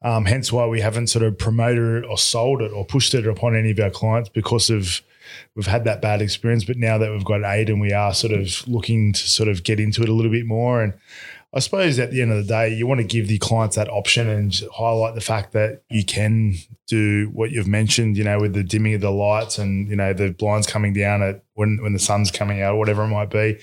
[0.00, 3.26] Um, hence why we haven't sort of promoted it or sold it or pushed it
[3.26, 5.02] upon any of our clients because of
[5.54, 6.64] we've had that bad experience.
[6.64, 9.78] But now that we've got Aidan, we are sort of looking to sort of get
[9.80, 10.82] into it a little bit more.
[10.82, 10.94] And
[11.54, 13.88] I suppose at the end of the day, you want to give the clients that
[13.88, 16.54] option and highlight the fact that you can
[16.88, 20.12] do what you've mentioned, you know, with the dimming of the lights and, you know,
[20.12, 23.30] the blinds coming down at when, when the sun's coming out or whatever it might
[23.30, 23.60] be.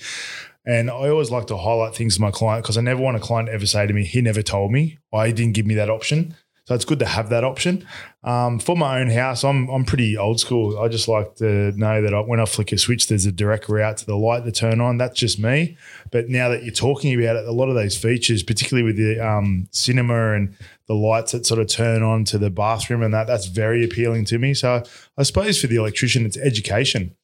[0.64, 3.20] And I always like to highlight things to my client because I never want a
[3.20, 5.74] client to ever say to me, he never told me, or he didn't give me
[5.74, 6.34] that option.
[6.64, 7.86] So it's good to have that option.
[8.24, 10.78] Um, for my own house, I'm I'm pretty old school.
[10.78, 13.68] I just like to know that I, when I flick a switch, there's a direct
[13.68, 14.96] route to the light to turn on.
[14.96, 15.76] That's just me.
[16.12, 19.18] But now that you're talking about it, a lot of those features, particularly with the
[19.18, 20.54] um, cinema and
[20.86, 24.24] the lights that sort of turn on to the bathroom and that, that's very appealing
[24.26, 24.54] to me.
[24.54, 24.84] So
[25.18, 27.16] I suppose for the electrician, it's education.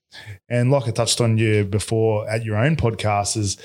[0.49, 3.57] And like I touched on you before at your own podcast, is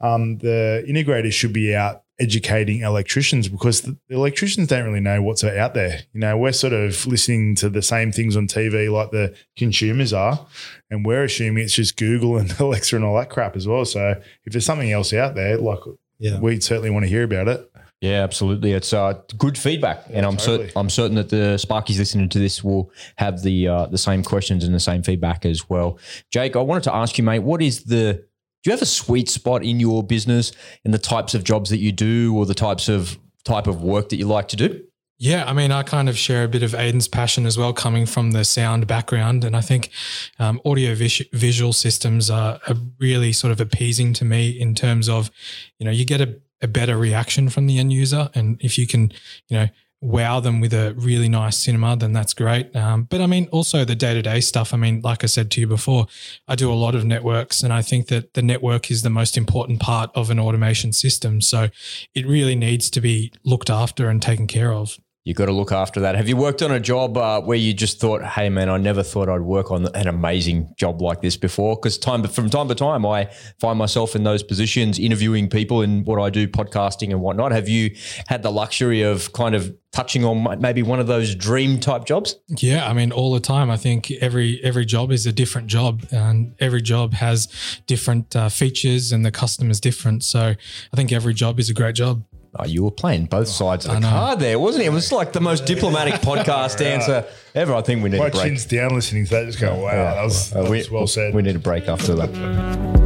[0.00, 5.22] um, the integrators should be out educating electricians because the the electricians don't really know
[5.22, 6.00] what's out there.
[6.12, 10.12] You know, we're sort of listening to the same things on TV like the consumers
[10.12, 10.46] are,
[10.90, 13.84] and we're assuming it's just Google and Alexa and all that crap as well.
[13.84, 15.80] So if there's something else out there, like
[16.18, 16.40] Yeah.
[16.40, 17.70] we certainly want to hear about it.
[18.02, 18.72] Yeah, absolutely.
[18.72, 20.66] It's uh, good feedback, and I'm totally.
[20.68, 24.22] certain I'm certain that the Sparkies listening to this will have the uh, the same
[24.22, 25.98] questions and the same feedback as well.
[26.30, 28.24] Jake, I wanted to ask you, mate, what is the
[28.62, 30.52] do you have a sweet spot in your business
[30.84, 34.08] in the types of jobs that you do, or the types of type of work
[34.08, 34.82] that you like to do?
[35.18, 38.04] Yeah, I mean, I kind of share a bit of Aidan's passion as well, coming
[38.04, 39.90] from the sound background, and I think
[40.38, 45.08] um, audio vis- visual systems are, are really sort of appeasing to me in terms
[45.08, 45.30] of,
[45.78, 48.86] you know, you get a, a better reaction from the end user, and if you
[48.86, 49.10] can,
[49.48, 49.68] you know,
[50.06, 52.74] wow them with a really nice cinema, then that's great.
[52.76, 54.72] Um, but I mean, also the day to day stuff.
[54.72, 56.06] I mean, like I said to you before,
[56.46, 59.36] I do a lot of networks, and I think that the network is the most
[59.36, 61.40] important part of an automation system.
[61.40, 61.68] So
[62.14, 64.98] it really needs to be looked after and taken care of.
[65.26, 66.14] You got to look after that.
[66.14, 69.02] Have you worked on a job uh, where you just thought, "Hey, man, I never
[69.02, 71.74] thought I'd work on an amazing job like this before"?
[71.74, 76.04] Because time from time to time, I find myself in those positions, interviewing people in
[76.04, 77.50] what I do, podcasting and whatnot.
[77.50, 77.96] Have you
[78.28, 82.36] had the luxury of kind of touching on maybe one of those dream type jobs?
[82.48, 83.68] Yeah, I mean, all the time.
[83.68, 87.48] I think every every job is a different job, and every job has
[87.88, 90.22] different uh, features, and the customer's different.
[90.22, 90.54] So
[90.92, 92.22] I think every job is a great job.
[92.58, 94.86] Oh, you were playing both sides of the card there, wasn't it?
[94.86, 97.74] It was like the most diplomatic podcast answer ever.
[97.74, 98.44] I think we need My a break.
[98.44, 99.46] chin's down listening to that.
[99.46, 101.34] Just go, wow, that was, Uh, that we, was well said.
[101.34, 102.96] We need a break after that.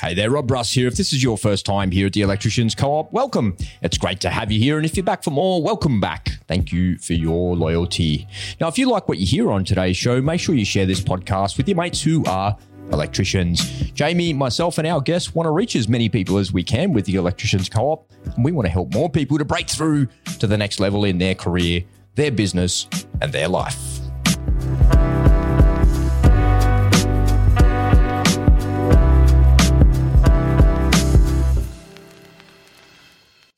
[0.00, 0.88] Hey there, Rob Brus here.
[0.88, 3.54] If this is your first time here at the Electricians Co-op, welcome.
[3.82, 4.78] It's great to have you here.
[4.78, 6.38] And if you're back for more, welcome back.
[6.48, 8.26] Thank you for your loyalty.
[8.62, 11.02] Now, if you like what you hear on today's show, make sure you share this
[11.02, 12.56] podcast with your mates who are
[12.90, 13.60] electricians.
[13.92, 17.04] Jamie, myself, and our guests want to reach as many people as we can with
[17.04, 20.08] the Electricians Co op, and we want to help more people to break through
[20.38, 21.84] to the next level in their career,
[22.14, 22.88] their business,
[23.20, 24.00] and their life.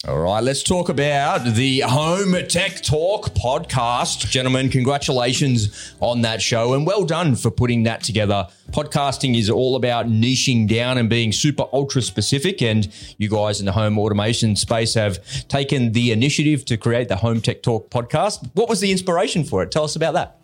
[0.09, 4.29] All right, let's talk about the Home Tech Talk podcast.
[4.29, 8.49] Gentlemen, congratulations on that show and well done for putting that together.
[8.73, 12.61] Podcasting is all about niching down and being super ultra specific.
[12.63, 17.15] And you guys in the home automation space have taken the initiative to create the
[17.15, 18.51] Home Tech Talk podcast.
[18.55, 19.71] What was the inspiration for it?
[19.71, 20.42] Tell us about that.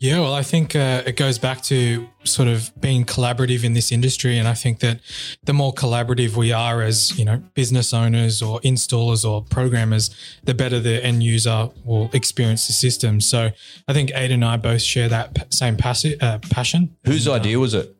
[0.00, 3.92] Yeah, well, I think uh, it goes back to sort of being collaborative in this
[3.92, 5.00] industry, and I think that
[5.44, 10.08] the more collaborative we are as you know business owners or installers or programmers,
[10.44, 13.20] the better the end user will experience the system.
[13.20, 13.50] So
[13.88, 16.96] I think Aidan and I both share that same passi- uh, passion.
[17.04, 17.94] Whose idea was it?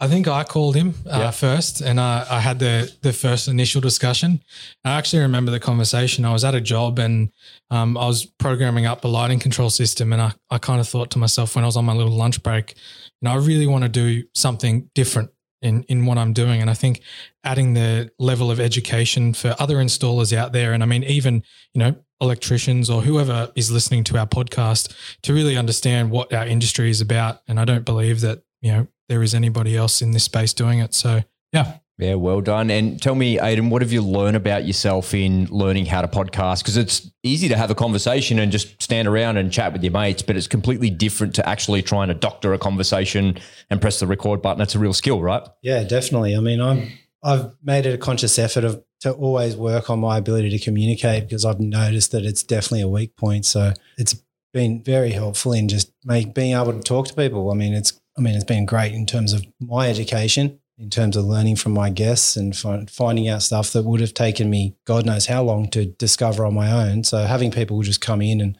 [0.00, 1.30] I think I called him uh, Yeah.
[1.30, 4.42] first, and I, I had the the first initial discussion.
[4.84, 6.24] I actually remember the conversation.
[6.24, 7.30] I was at a job, and
[7.70, 11.10] um, I was programming up a lighting control system, and I, I kind of thought
[11.12, 12.74] to myself when I was on my little lunch break,
[13.20, 15.30] you know, I really want to do something different
[15.62, 17.00] in in what I'm doing, and I think
[17.42, 21.42] adding the level of education for other installers out there, and I mean even
[21.74, 26.46] you know electricians or whoever is listening to our podcast to really understand what our
[26.46, 27.40] industry is about.
[27.48, 30.78] And I don't believe that you know there is anybody else in this space doing
[30.78, 30.94] it.
[30.94, 31.78] So yeah.
[31.96, 32.70] Yeah, well done.
[32.70, 36.58] And tell me, Aidan, what have you learned about yourself in learning how to podcast?
[36.58, 39.92] Because it's easy to have a conversation and just stand around and chat with your
[39.92, 43.38] mates, but it's completely different to actually trying to doctor a conversation
[43.70, 44.60] and press the record button.
[44.60, 45.46] It's a real skill, right?
[45.62, 46.34] Yeah, definitely.
[46.36, 46.90] I mean, I'm
[47.22, 51.28] I've made it a conscious effort of to always work on my ability to communicate
[51.28, 53.46] because I've noticed that it's definitely a weak point.
[53.46, 54.20] So it's
[54.52, 57.50] been very helpful in just make being able to talk to people.
[57.50, 61.16] I mean, it's I mean, it's been great in terms of my education, in terms
[61.16, 64.76] of learning from my guests and fi- finding out stuff that would have taken me
[64.84, 67.04] God knows how long to discover on my own.
[67.04, 68.58] So having people just come in and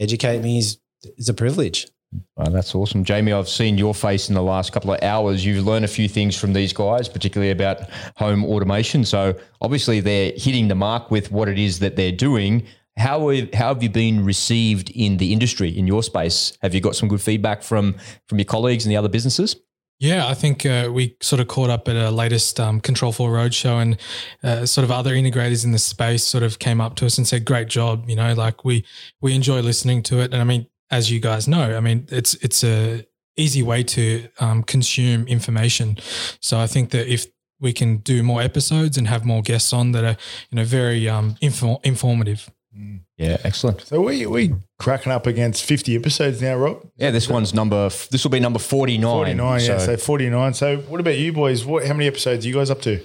[0.00, 0.78] educate me is
[1.16, 1.86] is a privilege.
[2.36, 3.04] Oh, that's awesome.
[3.04, 5.44] Jamie, I've seen your face in the last couple of hours.
[5.44, 9.04] You've learned a few things from these guys, particularly about home automation.
[9.04, 12.66] So obviously they're hitting the mark with what it is that they're doing.
[12.96, 16.56] How have, how have you been received in the industry in your space?
[16.62, 19.56] Have you got some good feedback from from your colleagues and the other businesses?
[19.98, 23.80] Yeah, I think uh, we sort of caught up at a latest um, Control4 Roadshow
[23.80, 23.96] and
[24.42, 27.26] uh, sort of other integrators in the space sort of came up to us and
[27.26, 28.04] said, great job.
[28.06, 28.84] You know, like we,
[29.22, 30.34] we enjoy listening to it.
[30.34, 33.06] And I mean, as you guys know, I mean, it's, it's a
[33.38, 35.96] easy way to um, consume information.
[36.40, 37.26] So I think that if
[37.58, 40.16] we can do more episodes and have more guests on that are,
[40.50, 42.50] you know, very um, info- informative.
[43.16, 43.80] Yeah, excellent.
[43.82, 46.86] So we we cracking up against 50 episodes now, Rob.
[46.96, 47.88] Yeah, this one's number.
[48.10, 49.38] This will be number forty nine.
[49.38, 49.78] 49, yeah.
[49.78, 50.54] So 49.
[50.54, 51.64] So what about you boys?
[51.64, 53.00] What how many episodes are you guys up to?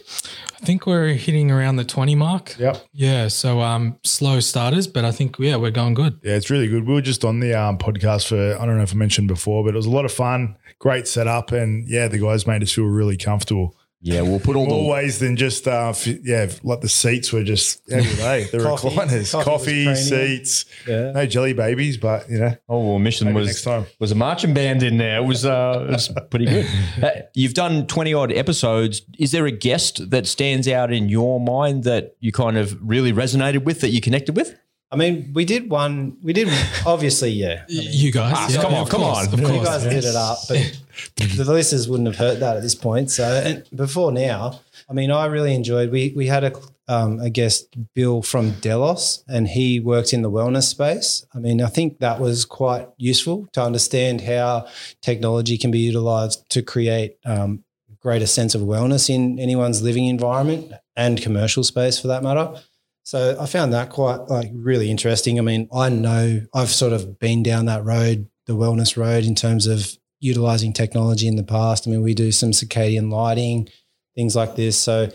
[0.61, 2.55] I think we're hitting around the 20 mark.
[2.59, 2.85] Yep.
[2.93, 3.29] Yeah.
[3.29, 6.19] So um, slow starters, but I think, yeah, we're going good.
[6.21, 6.85] Yeah, it's really good.
[6.85, 9.63] We were just on the um, podcast for I don't know if I mentioned before,
[9.63, 12.71] but it was a lot of fun, great setup, and yeah, the guys made us
[12.73, 13.75] feel really comfortable.
[14.03, 17.31] Yeah, we'll put all the More ways than just uh, f- yeah, like the seats
[17.31, 18.43] were just how were they?
[18.51, 18.89] The Coffee.
[18.89, 20.27] recliners, Coffee coffee, was premium.
[20.37, 21.11] seats, Yeah.
[21.11, 23.85] no jelly babies, but you know, Oh, well, mission maybe was next time.
[23.99, 25.17] was a marching band in there.
[25.17, 26.65] It was uh, it was pretty good.
[27.01, 29.01] Uh, you've done twenty odd episodes.
[29.19, 33.13] Is there a guest that stands out in your mind that you kind of really
[33.13, 34.55] resonated with, that you connected with?
[34.91, 36.17] I mean, we did one.
[36.21, 36.49] We did
[36.85, 37.63] obviously, yeah.
[37.69, 38.33] I mean, You guys.
[38.35, 39.33] Ah, come on, come course, on.
[39.33, 39.65] Of you course.
[39.65, 40.79] guys did it up, but
[41.17, 43.09] the listeners wouldn't have heard that at this point.
[43.09, 45.91] So, and before now, I mean, I really enjoyed.
[45.91, 46.51] We we had a
[46.89, 51.25] um, a guest, Bill from Delos, and he worked in the wellness space.
[51.33, 54.67] I mean, I think that was quite useful to understand how
[55.01, 57.63] technology can be utilized to create um,
[58.01, 62.59] greater sense of wellness in anyone's living environment and commercial space, for that matter.
[63.03, 65.39] So I found that quite like really interesting.
[65.39, 69.35] I mean, I know I've sort of been down that road, the wellness road, in
[69.35, 71.87] terms of utilizing technology in the past.
[71.87, 73.67] I mean, we do some circadian lighting,
[74.15, 74.77] things like this.
[74.79, 75.09] So,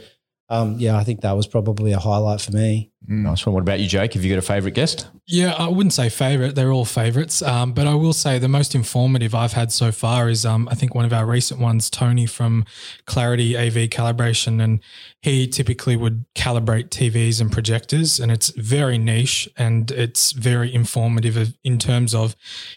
[0.49, 2.91] um, yeah, I think that was probably a highlight for me.
[3.09, 3.55] Nice one.
[3.55, 4.15] What about you, Jake?
[4.15, 5.09] Have you got a favorite guest?
[5.27, 6.57] Yeah, I wouldn't say favorite.
[6.57, 7.41] They're all favorites.
[7.41, 10.75] Um, but I will say the most informative I've had so far is um, I
[10.75, 12.65] think one of our recent ones, Tony from
[13.07, 14.63] Clarity AV Calibration.
[14.63, 14.81] And
[15.23, 18.19] he typically would calibrate TVs and projectors.
[18.19, 22.35] And it's very niche and it's very informative in terms of,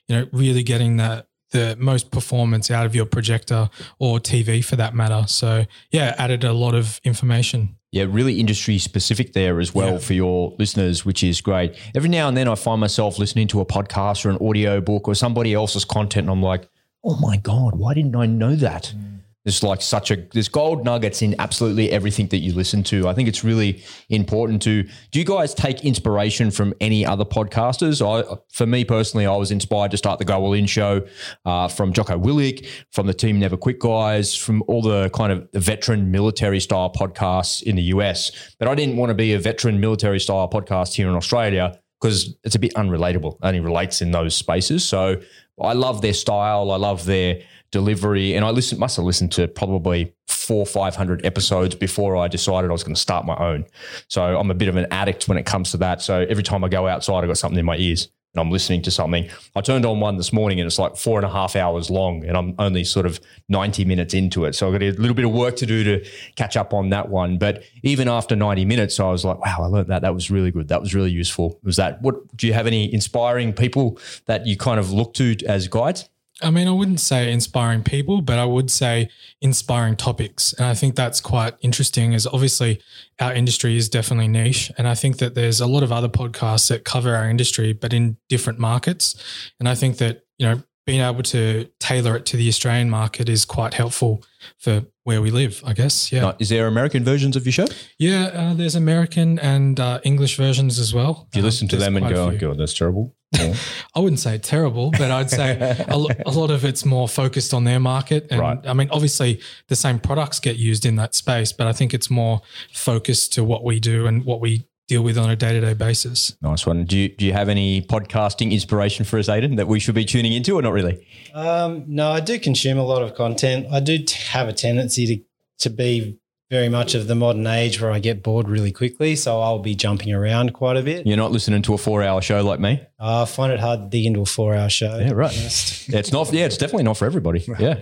[0.07, 4.75] you know, really getting that the most performance out of your projector or TV for
[4.75, 5.23] that matter.
[5.27, 7.78] So yeah, added a lot of information.
[7.91, 9.97] Yeah, really industry specific there as well Yeah.
[9.97, 11.75] for your listeners, which is great.
[11.95, 15.07] Every now and then I find myself listening to a podcast or an audio book
[15.07, 16.69] or somebody else's content, and I'm like,
[17.03, 18.93] oh my God, why didn't I know that?
[18.95, 19.18] Mm.
[19.45, 23.07] There's like such a there's gold nuggets in absolutely everything that you listen to.
[23.07, 24.83] I think it's really important to.
[24.83, 28.01] Do you guys take inspiration from any other podcasters?
[28.05, 31.07] I, for me personally, I was inspired to start the Go All In show
[31.45, 35.47] uh, from Jocko Willink, from the Team Never Quit guys, from all the kind of
[35.53, 38.53] veteran military style podcasts in the US.
[38.59, 42.35] But I didn't want to be a veteran military style podcast here in Australia because
[42.43, 43.35] it's a bit unrelatable.
[43.35, 44.85] It only relates in those spaces.
[44.85, 45.21] So
[45.61, 46.71] I love their style.
[46.71, 47.41] I love their
[47.71, 48.35] delivery.
[48.35, 52.73] And I listen, must have listened to probably four, 500 episodes before I decided I
[52.73, 53.65] was going to start my own.
[54.07, 56.01] So I'm a bit of an addict when it comes to that.
[56.01, 58.83] So every time I go outside, I've got something in my ears and I'm listening
[58.83, 59.27] to something.
[59.55, 62.23] I turned on one this morning and it's like four and a half hours long
[62.25, 64.53] and I'm only sort of 90 minutes into it.
[64.53, 67.09] So I've got a little bit of work to do to catch up on that
[67.09, 67.37] one.
[67.37, 70.03] But even after 90 minutes, I was like, wow, I learned that.
[70.03, 70.67] That was really good.
[70.67, 71.59] That was really useful.
[71.63, 75.35] Was that what do you have any inspiring people that you kind of look to
[75.47, 76.07] as guides?
[76.41, 79.09] I mean, I wouldn't say inspiring people, but I would say
[79.41, 80.53] inspiring topics.
[80.53, 82.81] And I think that's quite interesting, as obviously
[83.19, 84.71] our industry is definitely niche.
[84.77, 87.93] And I think that there's a lot of other podcasts that cover our industry, but
[87.93, 89.15] in different markets.
[89.59, 93.29] And I think that, you know, being able to tailor it to the Australian market
[93.29, 94.23] is quite helpful
[94.57, 96.11] for where we live, I guess.
[96.11, 96.33] Yeah.
[96.39, 97.67] Is there American versions of your show?
[97.99, 101.27] Yeah, uh, there's American and uh, English versions as well.
[101.31, 102.37] Do you Um, listen to them and go, oh.
[102.37, 103.15] God, that's terrible?
[103.39, 103.53] Yeah.
[103.95, 105.49] I wouldn't say terrible, but I'd say
[105.87, 108.25] a, lo- a lot of it's more focused on their market.
[108.31, 108.57] And Right.
[108.65, 112.09] I mean, obviously, the same products get used in that space, but I think it's
[112.09, 112.41] more
[112.73, 115.73] focused to what we do and what we deal with on a day to day
[115.73, 116.35] basis.
[116.41, 116.83] nice one.
[116.83, 120.03] Do you, do you have any podcasting inspiration for us, Aidan, that we should be
[120.03, 121.07] tuning into or not really?
[121.33, 123.67] Um, no, I do consume a lot of content.
[123.71, 123.99] I do
[124.31, 125.23] have a tendency to
[125.59, 126.17] to be
[126.49, 129.15] very much of the modern age where I get bored really quickly.
[129.15, 131.05] So I'll be jumping around quite a bit.
[131.05, 132.81] You're not listening to a four hour show like me?
[132.97, 134.97] I find it hard to dig into a four hour show.
[134.97, 135.29] Yeah, right.
[135.29, 135.89] to be honest.
[135.89, 136.31] Yeah, it's not.
[136.33, 137.45] Yeah, it's definitely not for everybody.
[137.59, 137.75] Yeah,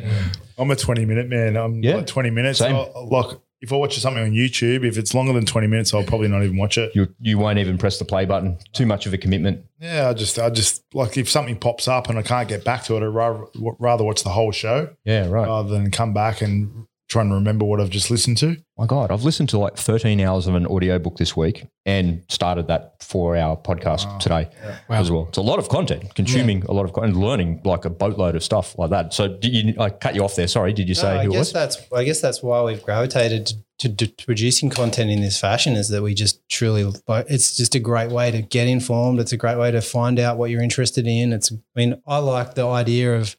[0.57, 1.55] I'm a 20 minute man.
[1.55, 1.97] I'm Yeah.
[1.97, 2.59] like 20 minutes.
[2.59, 2.75] Same.
[2.75, 6.03] I'll- like if I watch something on YouTube, if it's longer than 20 minutes, I'll
[6.03, 6.91] probably not even watch it.
[6.95, 8.57] you you won't even press the play button.
[8.73, 9.65] Too much of a commitment.
[9.79, 12.83] Yeah, I just, I just like if something pops up and I can't get back
[12.85, 13.45] to it, I'd rather,
[13.79, 15.47] rather watch the whole show Yeah, right.
[15.47, 18.57] rather than come back and try and remember what I've just listened to.
[18.77, 22.67] My God, I've listened to like 13 hours of an audiobook this week and started
[22.67, 24.17] that four hour podcast Wow.
[24.17, 24.49] today
[24.89, 24.97] Wow.
[24.99, 25.25] as well.
[25.29, 28.35] It's a lot of content, consuming a lot of content, and learning like a boatload
[28.35, 29.13] of stuff like that.
[29.13, 30.47] So, did you, I cut you off there.
[30.47, 30.73] Sorry.
[30.73, 31.53] Did you No, say I who it guess was?
[31.53, 33.55] that's I guess that's why we've gravitated to,
[33.95, 37.79] to, to producing content in this fashion is that we just truly it's just a
[37.79, 39.19] great way to get informed.
[39.21, 41.31] It's a great way to find out what you're interested in.
[41.31, 43.37] It's I mean I like the idea of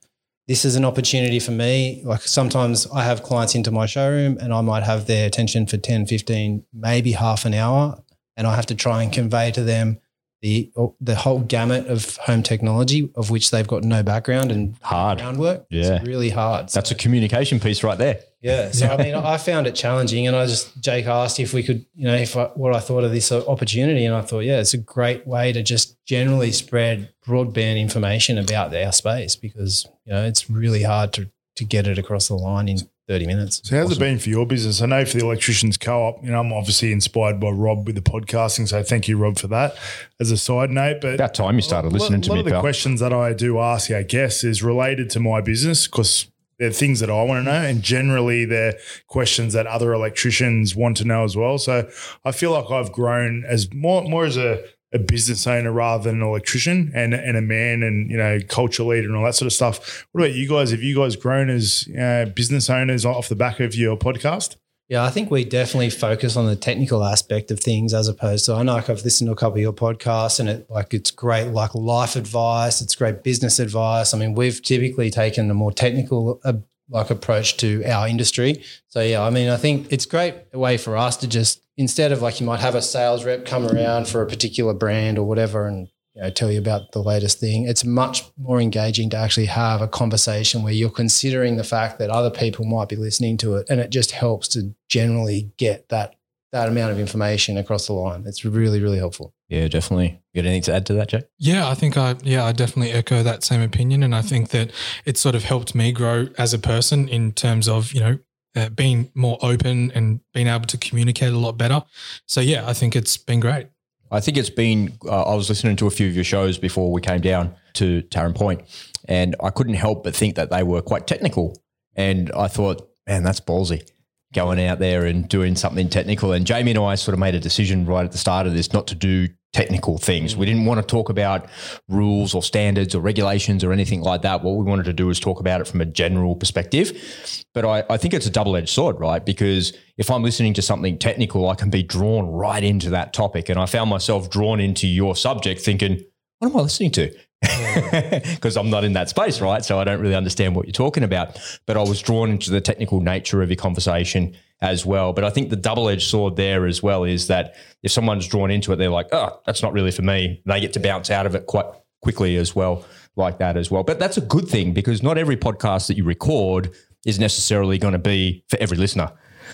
[0.48, 2.00] this is an opportunity for me.
[2.04, 5.76] Like sometimes I have clients into my showroom and I might have their attention for
[5.76, 8.02] 10, 15, maybe half an hour.
[8.34, 10.00] And I have to try and convey to them
[10.40, 10.70] the
[11.00, 15.18] the whole gamut of home technology of which they've got no background and Hard.
[15.18, 15.66] groundwork.
[15.70, 15.96] Yeah.
[15.96, 16.68] It's really hard.
[16.68, 18.20] That's a communication piece right there.
[18.40, 18.70] yeah.
[18.70, 21.84] So I mean, I found it challenging, and I just Jake asked if we could,
[21.96, 24.74] you know, if I, what I thought of this opportunity, and I thought, yeah, it's
[24.74, 30.24] a great way to just generally spread broadband information about our space because you know
[30.24, 32.78] it's really hard to to get it across the line in
[33.08, 33.60] thirty minutes.
[33.64, 34.02] So how's Awesome.
[34.02, 34.80] it been for your business?
[34.82, 38.02] I know for the electricians co-op, you know, I'm obviously inspired by Rob with the
[38.02, 38.68] podcasting.
[38.68, 39.76] So thank you, Rob, for that
[40.20, 41.00] as a side note.
[41.00, 42.60] But About time you started listening to me, a lot me, of the pal.
[42.60, 46.98] questions that I do ask our guests is related to my business because they're things
[47.00, 48.74] that I want to know, and generally they're
[49.06, 51.56] questions that other electricians want to know as well.
[51.56, 51.88] So
[52.24, 56.22] I feel like I've grown as more more as a a business owner rather than
[56.22, 59.46] an electrician and, and a man and you know culture leader and all that sort
[59.46, 60.06] of stuff.
[60.12, 60.70] What about you guys?
[60.70, 64.56] Have you guys grown as uh, business owners off the back of your podcast?
[64.88, 68.54] Yeah, I think we definitely focus on the technical aspect of things as opposed to
[68.54, 71.10] I know like I've listened to a couple of your podcasts and it like it's
[71.10, 74.14] great like life advice, it's great business advice.
[74.14, 76.54] I mean, we've typically taken a more technical uh,
[76.88, 78.64] like approach to our industry.
[78.88, 82.20] So yeah, I mean, I think it's great way for us to just instead of
[82.20, 85.66] like you might have a sales rep come around for a particular brand or whatever
[85.66, 87.66] and you know, tell you about the latest thing.
[87.66, 92.10] It's much more engaging to actually have a conversation where you're considering the fact that
[92.10, 96.16] other people might be listening to it, and it just helps to generally get that
[96.50, 98.24] that amount of information across the line.
[98.26, 99.32] It's really really helpful.
[99.48, 100.20] Yeah, definitely.
[100.32, 101.26] You got anything to add to that, Jake?
[101.38, 104.72] Yeah, I think I yeah I definitely echo that same opinion, and I think that
[105.04, 108.18] it's sort of helped me grow as a person in terms of you know
[108.56, 111.82] uh, being more open and being able to communicate a lot better.
[112.26, 113.68] So yeah, I think it's been great.
[114.10, 114.98] I think it's been.
[115.04, 118.02] Uh, I was listening to a few of your shows before we came down to
[118.02, 118.62] Taren Point,
[119.06, 121.60] and I couldn't help but think that they were quite technical.
[121.94, 123.86] And I thought, man, that's ballsy,
[124.32, 126.32] going out there and doing something technical.
[126.32, 128.72] And Jamie and I sort of made a decision right at the start of this
[128.72, 130.36] not to do technical things.
[130.36, 131.46] We didn't want to talk about
[131.88, 134.42] rules or standards or regulations or anything like that.
[134.42, 137.44] What we wanted to do was talk about it from a general perspective.
[137.54, 139.24] But I, I think it's a double edged sword, right?
[139.24, 143.48] Because if I'm listening to something technical, I can be drawn right into that topic.
[143.48, 146.04] And I found myself drawn into your subject thinking,
[146.38, 147.14] what am I listening to?
[148.34, 149.64] Because I'm not in that space, right?
[149.64, 151.38] So I don't really understand what you're talking about.
[151.66, 155.12] But I was drawn into the technical nature of your conversation as well.
[155.12, 158.50] But I think the double edged sword there as well is that if someone's drawn
[158.50, 160.42] into it, they're like, oh, that's not really for me.
[160.46, 161.66] They get to bounce out of it quite
[162.02, 162.84] quickly as well,
[163.16, 163.84] like that as well.
[163.84, 166.74] But that's a good thing because not every podcast that you record
[167.06, 169.12] is necessarily going to be for every listener.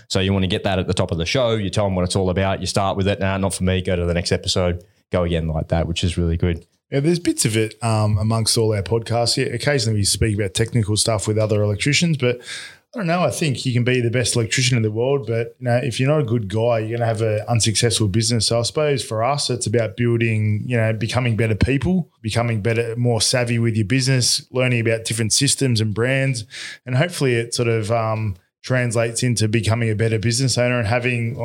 [0.08, 1.52] So you want to get that at the top of the show.
[1.52, 2.60] You tell them what it's all about.
[2.60, 3.20] You start with it.
[3.20, 3.80] Nah, not for me.
[3.82, 4.82] Go to the next episode.
[5.12, 6.66] Go again like that, which is really good.
[6.90, 9.36] Yeah, there's bits of it um, amongst all our podcasts.
[9.36, 12.40] Yeah, occasionally we speak about technical stuff with other electricians, but
[12.94, 13.24] I don't know.
[13.24, 15.98] I think you can be the best electrician in the world, but you know, if
[15.98, 18.46] you're not a good guy, you're going to have an unsuccessful business.
[18.46, 22.94] So I suppose for us, it's about building, you know, becoming better people, becoming better,
[22.94, 26.44] more savvy with your business, learning about different systems and brands,
[26.86, 31.36] and hopefully it sort of um, translates into becoming a better business owner and having.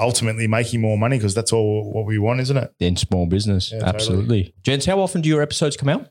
[0.00, 2.72] Or, ultimately making more money because that's all what we want, isn't it?
[2.80, 3.94] In small business, Yeah, totally.
[3.94, 4.54] absolutely.
[4.62, 6.08] Gents, how often do your episodes come out?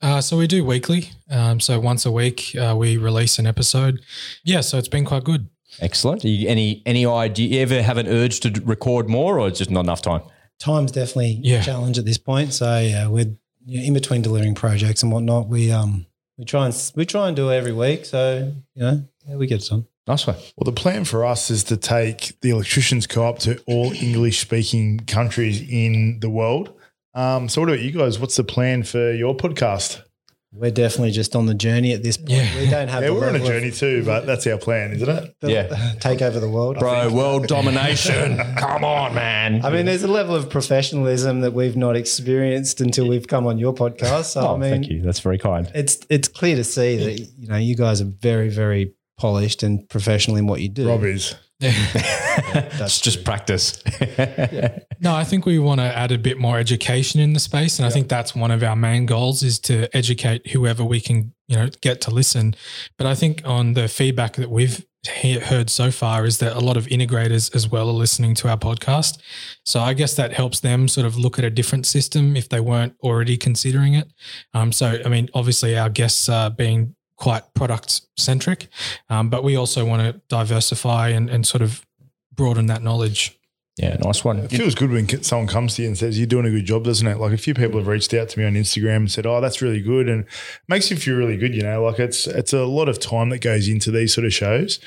[0.00, 1.10] Uh, so we do weekly.
[1.30, 4.00] Um, so once a week, uh, we release an episode.
[4.44, 5.48] Yeah, so it's been quite good.
[5.80, 6.24] Excellent.
[6.24, 7.48] Are you, any any idea?
[7.48, 10.22] You ever have an urge to record more, or it's just not enough time?
[10.58, 11.60] Time's definitely Yeah.
[11.60, 12.52] a challenge at this point.
[12.54, 13.36] So yeah, we're
[13.66, 15.48] you know, in between delivering projects and whatnot.
[15.48, 16.06] We um
[16.38, 18.06] we try and we try and do it every week.
[18.06, 19.86] So you know yeah, we get it done.
[20.08, 20.36] Nice one.
[20.56, 25.60] Well, the plan for us is to take the Electricians Co-op to all English-speaking countries
[25.68, 26.72] in the world.
[27.14, 28.18] Um, so, what about you guys?
[28.18, 30.02] What's the plan for your podcast?
[30.50, 32.30] We're definitely just on the journey at this point.
[32.30, 32.58] Yeah.
[32.58, 35.06] We don't have Yeah, the we're on a journey too, but that's our plan, isn't
[35.08, 35.34] it?
[35.40, 35.92] the- Yeah.
[36.00, 36.78] take over the world.
[36.78, 38.38] Bro, world domination.
[38.56, 39.62] Come on, man.
[39.62, 43.58] I mean, there's a level of professionalism that we've not experienced until we've come on
[43.58, 44.24] your podcast.
[44.32, 45.02] So oh, I mean, thank you.
[45.02, 45.70] That's very kind.
[45.74, 49.88] it's it's clear to see that you know you guys are very very polished and
[49.88, 50.88] professional in what you do.
[50.88, 51.34] Rob is.
[51.60, 53.82] it's just practice.
[55.00, 57.86] No, I think we want to add a bit more education in the space, and
[57.86, 61.56] I think that's one of our main goals is to educate whoever we can, you
[61.56, 62.56] know, get to listen.
[62.96, 66.60] But I think on the feedback that we've he- heard so far is that a
[66.60, 69.18] lot of integrators as well are listening to our podcast.
[69.64, 72.60] So I guess that helps them sort of look at a different system if they
[72.60, 74.08] weren't already considering it.
[74.52, 78.68] Um, so I mean, obviously our guests are being quite product centric,
[79.10, 81.84] um, but we also want to diversify and, and sort of
[82.32, 83.38] broaden that knowledge.
[83.76, 84.38] yeah, nice one.
[84.38, 86.84] It feels good when someone comes to you and says you're doing a good job,
[86.84, 87.18] doesn't it?
[87.18, 89.60] Like a few people have reached out to me on Instagram and said, "Oh, that's
[89.60, 90.28] really good," and it
[90.68, 91.54] makes you feel really good.
[91.54, 94.32] You know, like it's it's a lot of time that goes into these sort of
[94.32, 94.78] shows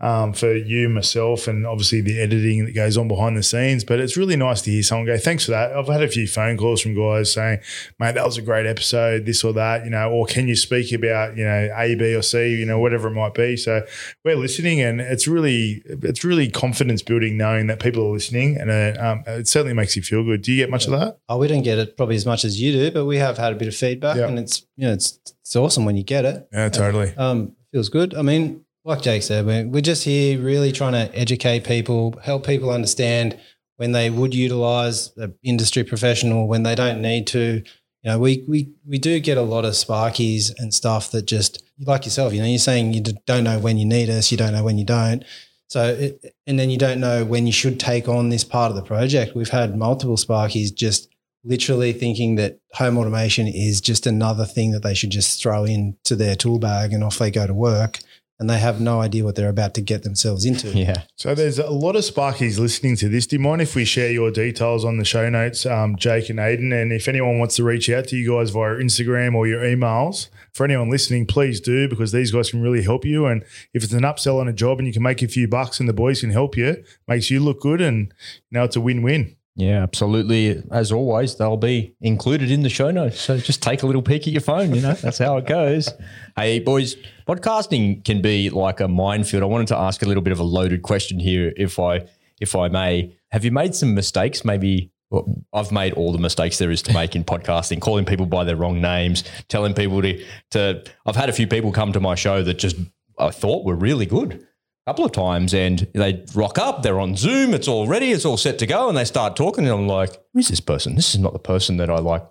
[0.00, 3.82] um, for you, myself, and obviously the editing that goes on behind the scenes.
[3.82, 6.28] But it's really nice to hear someone go, "Thanks for that." I've had a few
[6.28, 7.58] phone calls from guys saying,
[7.98, 10.92] "Mate, that was a great episode," this or that, you know, or can you speak
[10.92, 13.56] about you know A, B, or C, you know, whatever it might be.
[13.56, 13.84] So
[14.24, 18.70] we're listening, and it's really it's really confidence building knowing that people are listening, and
[18.70, 20.42] uh, um, it certainly makes you feel good.
[20.42, 21.18] Do you get much of that?
[21.28, 23.52] Oh, we don't get it probably as much as you do, but we have had
[23.52, 24.28] a bit of feedback, Yeah.
[24.28, 26.46] and it's you know it's it's awesome when you get it.
[26.52, 27.12] Yeah, totally.
[27.16, 28.14] Um, feels good.
[28.14, 32.70] I mean, like Jake said, we're, just here really trying to educate people, help people
[32.70, 33.38] understand
[33.76, 37.62] when they would utilize an industry professional, when they don't need to.
[38.02, 41.62] You know, we we we do get a lot of sparkies and stuff that just
[41.80, 42.32] like yourself.
[42.32, 44.78] You know, you're saying you don't know when you need us, you don't know when
[44.78, 45.24] you don't.
[45.68, 48.76] So, it, and then you don't know when you should take on this part of
[48.76, 49.34] the project.
[49.34, 51.08] We've had multiple sparkies just
[51.44, 56.16] literally thinking that home automation is just another thing that they should just throw into
[56.16, 57.98] their tool bag and off they go to work.
[58.40, 60.68] And they have no idea what they're about to get themselves into.
[60.78, 61.02] Yeah.
[61.16, 63.26] So there's a lot of Sparkies listening to this.
[63.26, 66.38] Do you mind if we share your details on the show notes, um, Jake and
[66.38, 66.72] Aidan?
[66.72, 70.28] And if anyone wants to reach out to you guys via Instagram or your emails,
[70.58, 73.26] for anyone listening, please do because these guys can really help you.
[73.26, 75.80] And if it's an upsell on a job and you can make a few bucks
[75.80, 77.80] and the boys can help you, makes you look good.
[77.80, 78.12] And
[78.50, 79.36] now it's a win-win.
[79.58, 80.62] Yeah, absolutely.
[80.70, 83.20] As always, they'll be included in the show notes.
[83.20, 85.92] So just take a little peek at your phone, you know, that's how it goes.
[86.36, 86.94] Hey, boys,
[87.26, 89.42] podcasting can be like a minefield.
[89.42, 92.06] I wanted to ask a little bit of a loaded question here, if I
[92.40, 93.16] if I may.
[93.32, 94.44] Have you made some mistakes?
[94.44, 98.26] Maybe well, I've made all the mistakes there is to make in podcasting, calling people
[98.26, 102.00] by their wrong names, telling people to to I've had a few people come to
[102.00, 102.76] my show that just
[103.18, 104.46] I thought were really good
[104.88, 108.38] couple of times and they rock up, they're on Zoom, it's all ready, it's all
[108.38, 110.94] set to go, and they start talking, and I'm like, who's this person?
[110.94, 112.26] This is not the person that I like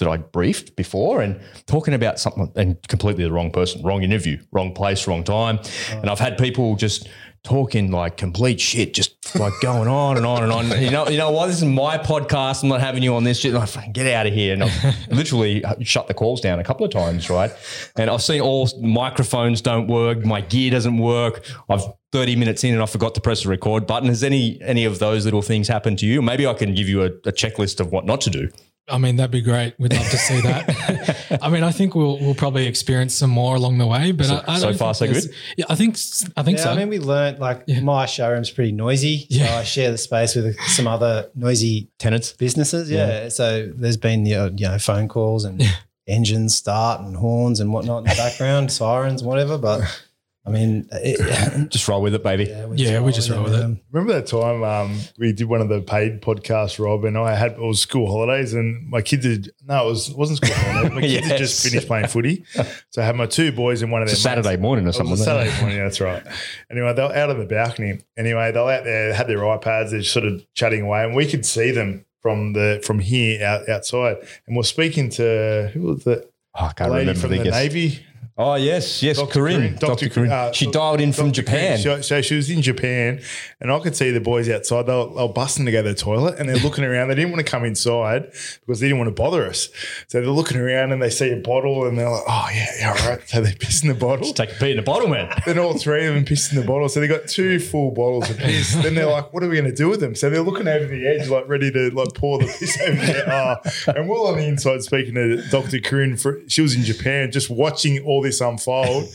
[0.00, 4.42] that I briefed before and talking about something and completely the wrong person, wrong interview,
[4.50, 5.60] wrong place, wrong time.
[5.92, 7.08] And I've had people just
[7.44, 10.82] talking like complete shit, just like going on and on and on.
[10.82, 11.46] You know, you know what?
[11.46, 12.62] This is my podcast.
[12.62, 13.52] I'm not having you on this shit.
[13.52, 14.54] Like, get out of here.
[14.54, 17.52] And I've literally shut the calls down a couple of times, right?
[17.96, 21.44] And I've seen all microphones don't work, my gear doesn't work.
[21.68, 24.08] I've 30 minutes in and I forgot to press the record button.
[24.08, 26.22] Has any any of those little things happened to you?
[26.22, 28.50] Maybe I can give you a, a checklist of what not to do.
[28.88, 29.74] I mean, that'd be great.
[29.78, 31.38] We'd love to see that.
[31.42, 34.42] I mean, I think we'll we'll probably experience some more along the way, but So-
[34.46, 35.96] I, I so don't far, think so there's- Yeah, I think
[36.36, 36.70] I think Yeah, so.
[36.72, 37.80] I mean, we learned like Yeah.
[37.80, 39.26] my showroom's pretty noisy.
[39.30, 39.46] Yeah.
[39.46, 42.32] So I share the space with some other noisy Tenants.
[42.32, 42.90] businesses.
[42.90, 43.30] Yeah.
[43.30, 45.62] So there's been the uh, you know phone calls and
[46.06, 49.56] engines start and horns and whatnot in the background, sirens, whatever.
[49.56, 49.80] But
[50.46, 52.44] I mean, it, Just roll with it, baby.
[52.44, 53.58] yeah, Yeah, we just roll with it.
[53.58, 53.80] them.
[53.92, 57.52] Remember that time um, we did one of the paid podcasts, Rob, and I had
[57.52, 60.92] it was school holidays, and my kids had no, it was it wasn't school holidays.
[60.92, 62.44] My kids had just finished playing footy,
[62.90, 64.46] so I had my two boys in one of It's their a mates.
[64.46, 65.12] Saturday morning or It something.
[65.12, 65.50] was a wasn't it?
[65.50, 66.22] Saturday morning, yeah, that's right.
[66.70, 68.00] Anyway, they were out on the balcony.
[68.18, 71.26] Anyway, they were out there, had their iPads, they're sort of chatting away, and we
[71.26, 74.16] could see them from the from here out outside.
[74.46, 77.44] And we're speaking to who was the Oh, I can't lady remember from the the
[77.44, 77.54] guess.
[77.54, 78.06] Navy?
[78.36, 79.32] Oh yes, yes, Dr.
[79.32, 80.06] Corinne, Corinne, Dr.
[80.06, 80.08] Dr.
[80.08, 80.32] Corinne.
[80.32, 81.42] uh, she dialed in from Dr.
[81.42, 81.78] Japan.
[81.78, 83.22] So, so she was in Japan,
[83.60, 84.86] and I could see the boys outside.
[84.86, 87.08] They were, they were busting to go to the toilet, and they're looking around.
[87.08, 88.32] They didn't want to come inside
[88.66, 89.68] because they didn't want to bother us.
[90.08, 92.88] So they're looking around, and they see a bottle, and they're like, "Oh yeah, yeah,
[92.90, 94.24] all right." So they piss in the bottle.
[94.24, 95.30] Just take a pee in the bottle, man.
[95.46, 96.88] Then all three of them pissed in the bottle.
[96.88, 98.74] So they got two full bottles of piss.
[98.82, 100.14] then they're like, what are we going to do with them?
[100.16, 103.30] So they're looking over the edge, like ready to like pour the piss over there.
[103.30, 103.92] Oh.
[103.92, 105.78] And we're on the inside speaking to Dr.
[105.78, 106.16] Corinne.
[106.16, 109.04] For, she was in Japan just watching all this unfold.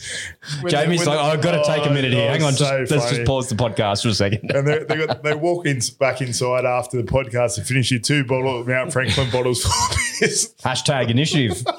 [0.62, 2.30] When Jamie's like, oh, I've got to take a Oh, minute here.
[2.30, 4.50] Hang on, so just, let's just pause the podcast for a second.
[4.50, 8.00] And they, they, got, they walk in back inside after the podcast to finish your
[8.00, 10.30] two bottle Mount Franklin bottles full of.
[10.62, 11.62] Hashtag initiative.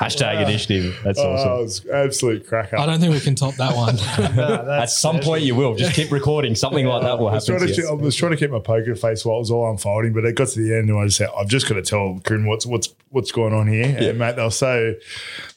[0.00, 0.98] Hashtag initiative.
[1.04, 1.64] That's Oh, awesome.
[1.64, 2.78] it's absolute cracker.
[2.78, 3.96] I don't think we can top that one.
[4.36, 5.74] No, At that's, some point, you will.
[5.74, 6.54] Just keep recording.
[6.54, 7.66] Something like that will I was, happen.
[7.66, 7.88] to to.
[7.88, 10.34] I was trying to keep my poker face while it was all unfolding, but it
[10.34, 12.66] got to the end and I just said, I've just got to tell Corinne what's
[12.66, 13.96] what's what's going on here.
[13.98, 14.94] And mate, they were so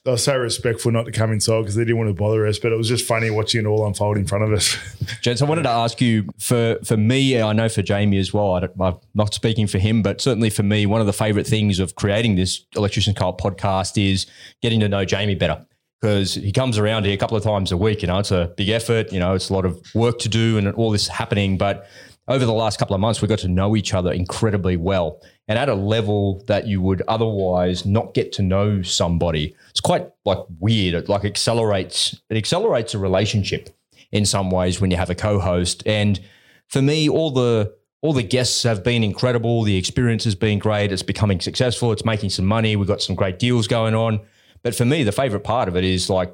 [0.06, 2.58] they were so respectful not to come inside because they didn't want to bother us.
[2.58, 4.78] But it was just funny watching it all unfold in front of us.
[5.22, 8.54] Gents, I wanted to ask you for for me, I know for Jamie as well.
[8.54, 11.80] I I'm not speaking for him, but certainly for me, one of the favorite things
[11.80, 14.26] of creating this Electricians Co-op podcast is
[14.62, 15.66] getting to know Jamie better
[16.02, 18.02] because he comes around here a couple of times a week.
[18.02, 19.12] You know, it's a big effort.
[19.12, 21.88] You know, it's a lot of work to do and all this happening, but.
[22.30, 25.58] Over the last couple of months, we got to know each other incredibly well and
[25.58, 29.56] at a level that you would otherwise not get to know somebody.
[29.72, 30.94] It's quite like weird.
[30.94, 33.76] It like accelerates, it accelerates a relationship
[34.12, 35.82] in some ways when you have a co-host.
[35.88, 36.20] And
[36.68, 39.64] for me, all the all the guests have been incredible.
[39.64, 40.92] The experience has been great.
[40.92, 41.92] It's becoming successful.
[41.92, 42.76] It's making some money.
[42.76, 44.22] We've got some great deals going on.
[44.62, 46.34] But for me, the favorite part of it is like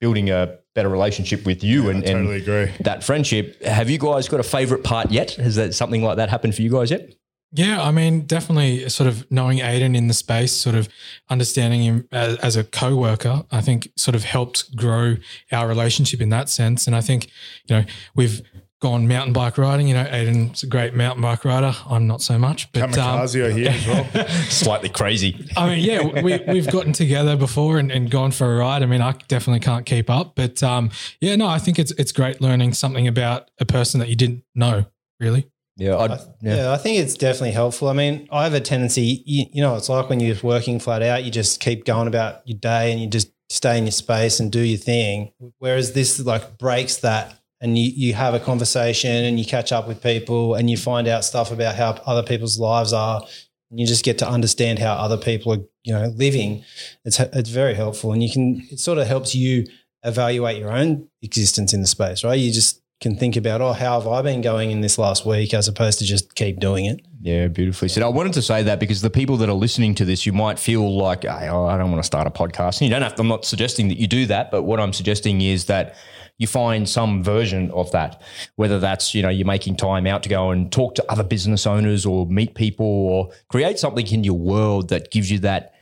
[0.00, 2.72] building a better relationship with you and, I totally and agree.
[2.84, 3.60] that friendship.
[3.64, 5.32] Have you guys got a favorite part yet?
[5.32, 7.12] Has that something like that happened for you guys yet?
[7.52, 10.88] Yeah, I mean, definitely sort of knowing Aidan in the space, sort of
[11.30, 15.16] understanding him as, as a co-worker, I think sort of helped grow
[15.50, 16.86] our relationship in that sense.
[16.86, 17.30] And I think,
[17.66, 18.42] you know, we've
[18.86, 19.88] gone mountain bike riding.
[19.88, 21.74] You know, Aidan's a great mountain bike rider.
[21.90, 24.28] I'm not so much, but um, Kamikaze here as well.
[24.48, 25.48] Slightly crazy.
[25.56, 28.84] I mean, yeah, we, we've gotten together before and, and gone for a ride.
[28.84, 32.12] I mean, I definitely can't keep up, but um, yeah, no, I think it's it's
[32.12, 34.86] great learning something about a person that you didn't know,
[35.18, 35.50] really.
[35.76, 36.56] Yeah, I'd, I, yeah.
[36.56, 36.72] yeah.
[36.72, 37.88] I think it's definitely helpful.
[37.88, 41.02] I mean, I have a tendency, you, you know, it's like when you're working flat
[41.02, 44.38] out, you just keep going about your day and you just stay in your space
[44.38, 45.32] and do your thing.
[45.58, 49.88] Whereas this like breaks that and you, you have a conversation and you catch up
[49.88, 53.22] with people and you find out stuff about how other people's lives are.
[53.70, 56.64] And you just get to understand how other people are, you know, living.
[57.04, 58.12] It's, it's very helpful.
[58.12, 59.66] And you can, it sort of helps you
[60.04, 62.38] evaluate your own existence in the space, right?
[62.38, 65.52] You just can think about, oh, how have I been going in this last week
[65.52, 67.04] as opposed to just keep doing it.
[67.20, 68.02] Yeah, beautifully said.
[68.02, 70.58] I wanted to say that because the people that are listening to this, you might
[70.58, 72.80] feel like, "Hey, oh, I don't want to start a podcast.
[72.80, 74.92] And you don't have to, I'm not suggesting that you do that, but what I'm
[74.92, 75.96] suggesting is that
[76.38, 78.20] you find some version of that,
[78.56, 81.66] whether that's, you know, you're making time out to go and talk to other business
[81.66, 85.72] owners or meet people or create something in your world that gives you that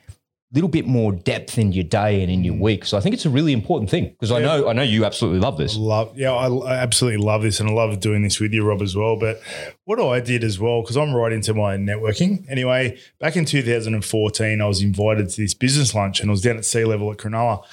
[0.55, 2.61] little bit more depth in your day and in your mm.
[2.61, 2.85] week.
[2.85, 5.41] So I think it's a really important thing because I know I know you absolutely
[5.41, 5.77] love this.
[5.77, 8.81] love yeah I, I absolutely love this and i love doing this with you rob
[8.81, 9.17] as well.
[9.19, 9.41] But
[9.85, 12.49] what i did as well because i'm right into my networking.
[12.49, 16.57] Anyway back in 2014 i was invited to this business lunch and i was down
[16.57, 17.65] at sea level at cronulla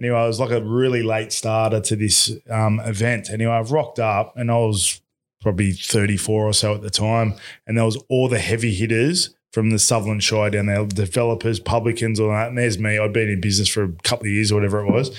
[0.00, 3.98] anyway i was like a really late starter to this um, event anyway i've rocked
[3.98, 5.00] up and i was
[5.40, 7.34] probably 34 or so at the time
[7.66, 12.20] and there was all the heavy hitters from the Sutherland Shire down there, developers, publicans,
[12.20, 12.48] all that.
[12.48, 12.98] And there's me.
[12.98, 15.16] I'd been in business for a couple of years or whatever it was.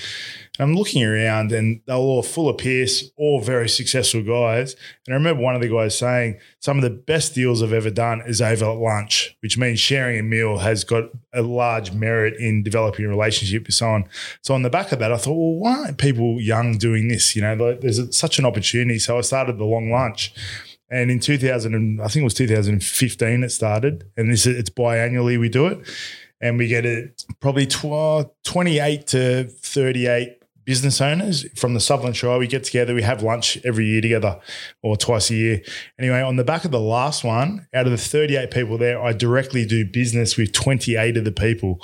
[0.58, 4.76] I'm looking around and they were all full of Pierce, all very successful guys.
[5.06, 7.88] And I remember one of the guys saying, some of the best deals I've ever
[7.88, 12.62] done is over lunch, which means sharing a meal has got a large merit in
[12.62, 14.04] developing a relationship with someone.
[14.42, 17.34] So on the back of that, I thought, well, why aren't people young doing this?
[17.34, 18.98] You know, there's such an opportunity.
[18.98, 20.34] So I started the long lunch.
[20.90, 24.04] And in 2000, and I think it was 2015 it started.
[24.18, 25.88] And this it's biannually we do it.
[26.42, 32.38] And we get it probably tw- 28 to 38 business owners from the Sutherland Shire.
[32.38, 34.40] We get together, we have lunch every year together
[34.82, 35.62] or twice a year.
[35.98, 39.12] Anyway, on the back of the last one, out of the 38 people there, I
[39.12, 41.80] directly do business with 28 of the people.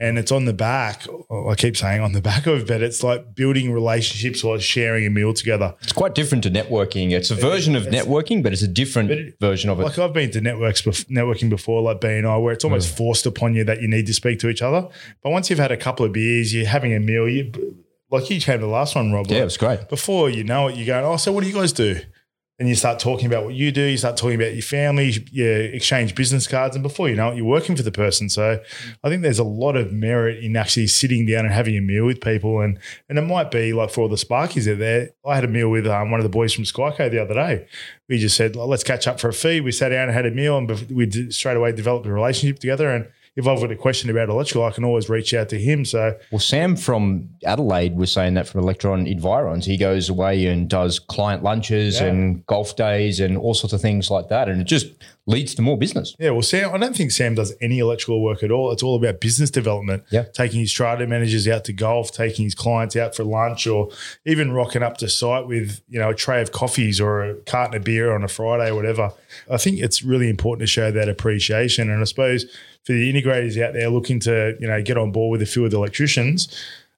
[0.00, 2.82] And it's on the back, oh, I keep saying on the back of it, but
[2.82, 5.76] it's like building relationships while sharing a meal together.
[5.82, 7.12] It's quite different to networking.
[7.12, 9.84] It's a version of networking, but it's a different it- version of it.
[9.84, 12.96] Like I've been to networks, bef- networking before, like BNI, where it's almost mm.
[12.96, 14.88] forced upon you that you need to speak to each other.
[15.22, 17.52] But once you've had a couple of beers, you're having a meal, you
[18.10, 19.26] like you came to the last one, Rob.
[19.28, 19.88] yeah, it was great.
[19.88, 22.00] before you know it, you're going, oh, so what do you guys do?
[22.56, 23.82] And you start talking about what you do.
[23.82, 25.12] You start talking about your family.
[25.32, 28.28] You exchange business cards, and before you know it, you're working for the person.
[28.28, 28.60] So,
[29.02, 32.06] I think there's a lot of merit in actually sitting down and having a meal
[32.06, 32.60] with people.
[32.60, 32.78] And
[33.08, 35.10] and it might be like for all the Sparkies out there.
[35.26, 37.66] I had a meal with um, one of the boys from Skyco the other day.
[38.08, 39.62] We just said, let's catch up for a feed.
[39.62, 42.88] We sat down and had a meal, and we straight away developed a relationship together.
[42.88, 45.84] And if I've got a question about electrical, I can always reach out to him.
[45.84, 49.66] So Well, Sam from Adelaide was saying that from Electron Environs.
[49.66, 52.06] He goes away and does client lunches Yeah.
[52.06, 54.48] and golf days and all sorts of things like that.
[54.48, 54.86] And it just
[55.26, 56.14] leads to more business.
[56.18, 58.70] Yeah, well, Sam, I don't think Sam does any electrical work at all.
[58.72, 60.04] It's all about business development.
[60.10, 60.24] Yeah.
[60.34, 63.88] Taking his strata managers out to golf, taking his clients out for lunch, or
[64.26, 67.74] even rocking up to site with, you know, a tray of coffees or a carton
[67.76, 69.12] of beer on a Friday or whatever.
[69.50, 71.90] I think it's really important to show that appreciation.
[71.90, 72.44] And I suppose
[72.84, 75.64] for the integrators out there looking to, you know, get on board with a few
[75.64, 76.48] of the electricians,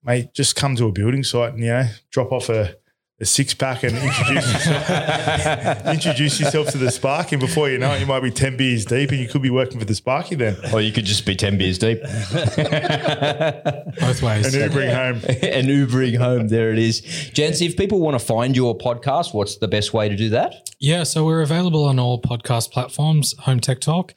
[0.05, 2.77] mate, just come to a building site and, you know, drop off a
[3.19, 7.37] a six pack and introduce yourself, introduce yourself to the Sparky.
[7.37, 9.49] And before you know it, you might be 10 beers deep and you could be
[9.49, 10.55] working for the Sparky then.
[10.73, 12.13] Or you could just be 10 beers deep Both
[14.23, 14.55] ways.
[14.55, 15.23] And Ubering home.
[15.43, 16.49] and Ubering home.
[16.49, 17.01] There it is.
[17.01, 20.69] Jancy, if people want to find your podcast, what's the best way to do that?
[20.79, 24.13] Yeah, so we're available on all podcast platforms, Home Tech Talk.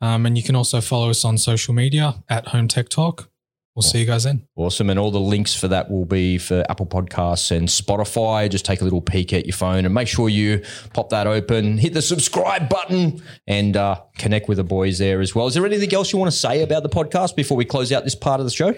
[0.00, 3.30] Um, and you can also follow us on social media at Home Tech Talk.
[3.76, 4.46] We'll see you guys then.
[4.56, 4.90] Awesome.
[4.90, 8.50] And all the links for that will be for Apple Podcasts and Spotify.
[8.50, 10.62] Just take a little peek at your phone and make sure you
[10.92, 15.34] pop that open, hit the subscribe button, and uh, connect with the boys there as
[15.34, 15.46] well.
[15.46, 18.02] Is there anything else you want to say about the podcast before we close out
[18.04, 18.74] this part of the show?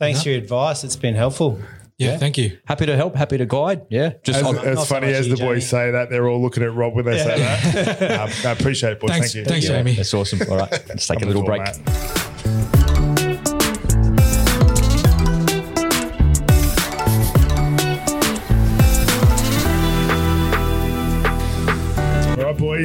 [0.00, 0.82] Thanks for your advice.
[0.82, 1.60] It's been helpful.
[1.96, 2.58] Yeah, thank you.
[2.64, 3.86] Happy to help, happy to guide.
[3.90, 4.12] Yeah.
[4.22, 6.40] Just As, as not so funny much as you, the boys say that, they're all
[6.40, 7.98] looking at Rob when they say that.
[8.20, 9.10] Um, I appreciate it, boys.
[9.10, 9.50] Thanks, Thank you.
[9.50, 9.94] thanks, yeah, Jamie.
[9.94, 10.40] that's awesome.
[10.50, 10.70] All right.
[10.88, 11.60] Let's take a little break.
[11.60, 12.27] Wonderful,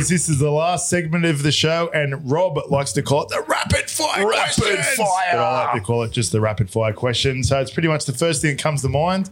[0.03, 3.01] All right, boys, this is the last segment of the show, and Rob likes to
[3.01, 4.87] call it the rapid fire Rapid questions.
[4.97, 5.31] fire.
[5.33, 7.43] But I like to call it just the rapid fire question.
[7.43, 9.29] So it's pretty much the first thing that comes to mind,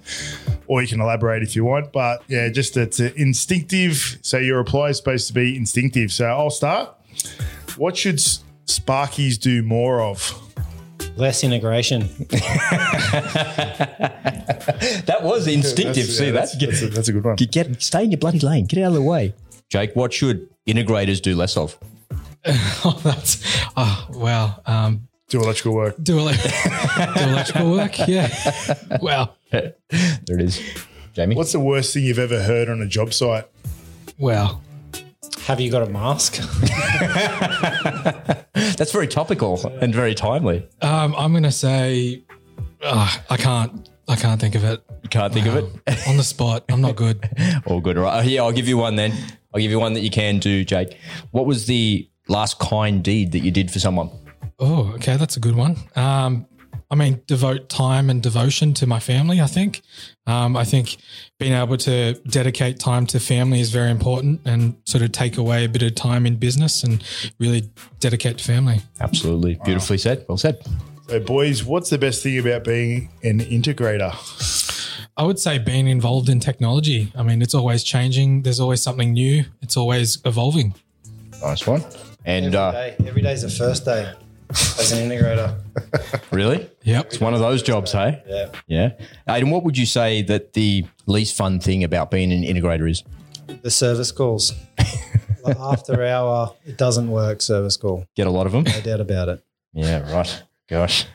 [0.68, 1.92] or you can elaborate if you want.
[1.92, 4.18] But yeah, just it's instinctive.
[4.22, 6.12] So your reply is supposed to be instinctive.
[6.12, 6.96] So I'll start.
[7.78, 10.38] What should S- Sparkies do more of?
[11.18, 12.08] Less integration.
[15.06, 16.08] That was instinctive.
[16.08, 16.52] That's- See yeah, that?
[16.52, 17.36] that's, that's, a, that's a good one.
[17.36, 18.66] Get, get stay in your bloody lane.
[18.66, 19.34] Get out of the way.
[19.72, 21.78] Jake, what should integrators do less of?
[22.84, 23.40] Oh, that's,
[23.78, 24.60] oh, wow.
[24.66, 25.96] Um, Do electrical work.
[26.02, 26.30] do, ele-
[27.16, 28.08] do electrical work?
[28.08, 28.30] Yeah.
[29.00, 29.36] Wow.
[29.52, 30.60] There it is.
[31.14, 31.36] Jamie?
[31.36, 33.46] What's the worst thing you've ever heard on a job site?
[34.18, 34.62] Wow.
[35.44, 36.38] Have you got a mask?
[38.78, 40.68] That's very topical and very timely.
[40.82, 42.24] Um, I'm going to say,
[42.84, 44.84] ah, I can't, I can't think of it.
[45.04, 46.08] You can't think of it?
[46.08, 46.64] On the spot.
[46.70, 47.30] I'm not good.
[47.68, 47.98] All good.
[47.98, 48.26] All right.
[48.26, 49.14] Yeah, I'll give you one then.
[49.54, 50.98] I'll give you one that you can do, Jake.
[51.32, 54.10] What was the last kind deed that you did for someone?
[54.60, 55.76] Oh, okay, that's a good one.
[55.96, 56.46] Um,
[56.90, 59.40] I mean, devote time and devotion to my family.
[59.40, 59.82] I think.
[60.28, 60.98] Um, I think
[61.40, 65.66] being able to dedicate time to family is very important, and sort of take away
[65.66, 67.04] a bit of time in business and
[67.40, 68.82] really dedicate to family.
[69.00, 69.60] Absolutely.
[69.64, 70.26] Beautifully said.
[70.28, 70.62] Well said.
[71.08, 74.12] So, boys, what's the best thing about being an integrator?
[75.18, 77.12] I would say being involved in technology.
[77.16, 78.44] I mean, it's always changing.
[78.44, 79.46] There's always something new.
[79.62, 80.74] It's always evolving.
[81.42, 81.84] Nice one.
[82.26, 82.96] And Every uh, day.
[83.08, 84.14] Every day's the first day
[84.52, 85.56] as an integrator.
[86.32, 86.70] really?
[86.84, 87.06] Yep.
[87.08, 88.22] It's one of those jobs, hey?
[88.26, 88.52] Yeah.
[88.68, 88.92] Yeah.
[89.28, 93.04] Aidan, what would you say that the least fun thing about being an integrator is?
[93.62, 94.54] The service calls.
[94.78, 98.06] the after hour, it doesn't work service call.
[98.16, 98.64] Get a lot of them.
[98.64, 99.44] No doubt about it.
[99.74, 100.44] Yeah, right.
[100.70, 101.06] Gosh.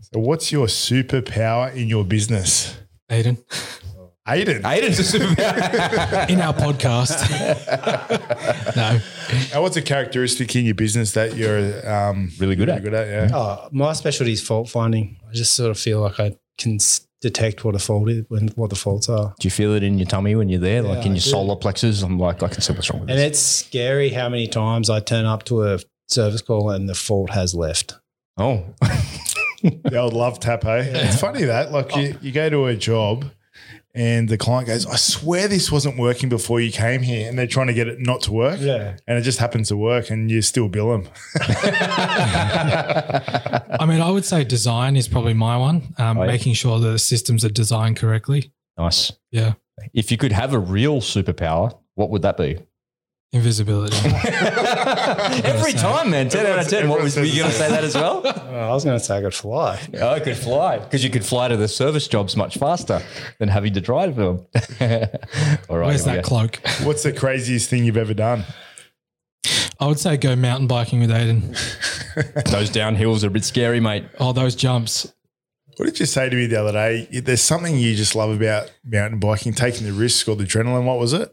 [0.00, 2.76] So what's your superpower in your business?
[3.10, 3.38] Aidan,
[4.28, 4.66] Aidan.
[4.66, 6.28] Aidan's a superpower.
[6.28, 7.16] in our podcast.
[8.76, 8.98] no,
[9.54, 12.82] Now, what's a characteristic in your business that you're um, Really good at.
[12.82, 13.36] Good at, yeah.
[13.36, 15.18] Oh, my specialty is fault finding.
[15.28, 16.78] I just sort of feel like I can
[17.20, 19.34] detect what a fault is, when what the faults are.
[19.38, 21.30] Do you feel it in your tummy when you're there, like in I your do.
[21.30, 22.02] solar plexus?
[22.02, 23.26] I'm like, I can see what's wrong with And this.
[23.30, 25.78] it's scary how many times I turn up to a
[26.08, 27.94] service call and the fault has left.
[28.36, 28.64] Oh,
[29.62, 30.90] The old love tap, hey?
[30.94, 33.24] It's funny that, like, you, you go to a job
[33.94, 37.28] and the client goes, I swear this wasn't working before you came here.
[37.28, 38.60] And they're trying to get it not to work.
[38.60, 38.96] Yeah.
[39.06, 41.08] And it just happens to work and you still bill them.
[43.78, 45.94] I mean, I would say design is probably my one.
[45.98, 46.26] Um, Oh, yeah.
[46.28, 48.52] Making sure the systems are designed correctly.
[48.78, 49.12] nice.
[49.30, 49.54] Yeah,
[49.92, 52.58] If you could have a real superpower, what would that be?
[53.36, 53.96] Invisibility.
[55.44, 56.28] Every time, man.
[56.28, 56.88] 10 out of 10.
[56.88, 58.22] What was, were you going to say that as well?
[58.24, 59.80] Oh, I was going to say I could fly.
[59.94, 63.02] Oh, I could fly because you could fly to the service jobs much faster
[63.38, 64.46] than having to drive them.
[65.68, 65.86] All right.
[65.86, 66.28] Where's that go.
[66.28, 66.60] cloak?
[66.82, 68.44] What's the craziest thing you've ever done?
[69.78, 71.42] I would say go mountain biking with Aidan.
[72.50, 74.06] Those downhills are a bit scary, mate.
[74.18, 75.12] Oh, those jumps.
[75.76, 77.06] What did you say to me the other day?
[77.20, 80.84] There's something you just love about mountain biking, taking the risk or the adrenaline.
[80.84, 81.30] What was it?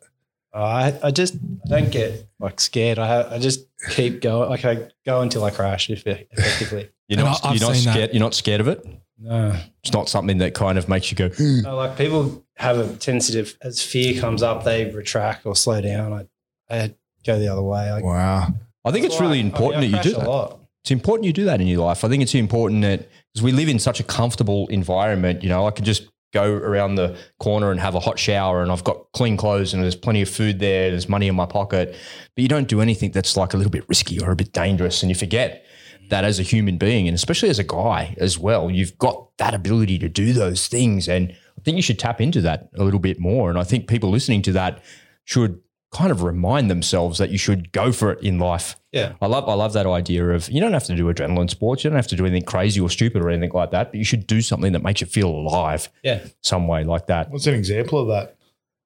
[0.54, 1.36] I, I just
[1.66, 3.00] I don't get like scared.
[3.00, 4.50] I ha- I just keep going.
[4.50, 6.90] Like I go until I crash, if effectively.
[7.08, 7.92] You're And not, I- I've you're not seen that.
[7.94, 8.14] scared.
[8.14, 8.86] You're not scared of it.
[9.20, 9.56] No.
[9.84, 11.30] It's not something that kind of makes you go.
[11.30, 11.62] Hmm.
[11.62, 15.82] no, like people have a tendency to, as fear comes up, they retract or slow
[15.82, 16.14] down.
[16.14, 16.94] I, I
[17.26, 17.92] go the other way.
[17.92, 18.48] Like, Wow.
[18.86, 20.28] I think it's really I important I that you do crash that.
[20.28, 20.60] A lot.
[20.84, 22.04] It's important you do that in your life.
[22.04, 25.66] I think it's important that because we live in such a comfortable environment, you know,
[25.68, 29.12] I could just go around the corner and have a hot shower and I've got
[29.14, 31.96] clean clothes and there's plenty of food there, there's money in my pocket.
[32.36, 35.04] But you don't do anything that's like a little bit risky or a bit dangerous.
[35.04, 35.66] And you forget
[36.10, 39.54] that as a human being and especially as a guy as well, you've got that
[39.54, 41.08] ability to do those things.
[41.08, 43.50] And I think you should tap into that a little bit more.
[43.50, 44.84] And I think people listening to that
[45.26, 45.62] should
[45.94, 48.76] kind of remind themselves that you should go for it in life.
[48.92, 49.14] Yeah.
[49.22, 51.90] I love I love that idea of you don't have to do adrenaline sports, you
[51.90, 54.28] don't have to do anything crazy or stupid or anything like that, but you should
[54.28, 56.20] do something that makes you feel alive Yeah.
[56.42, 57.30] some way like that.
[57.30, 58.36] What's an example of that?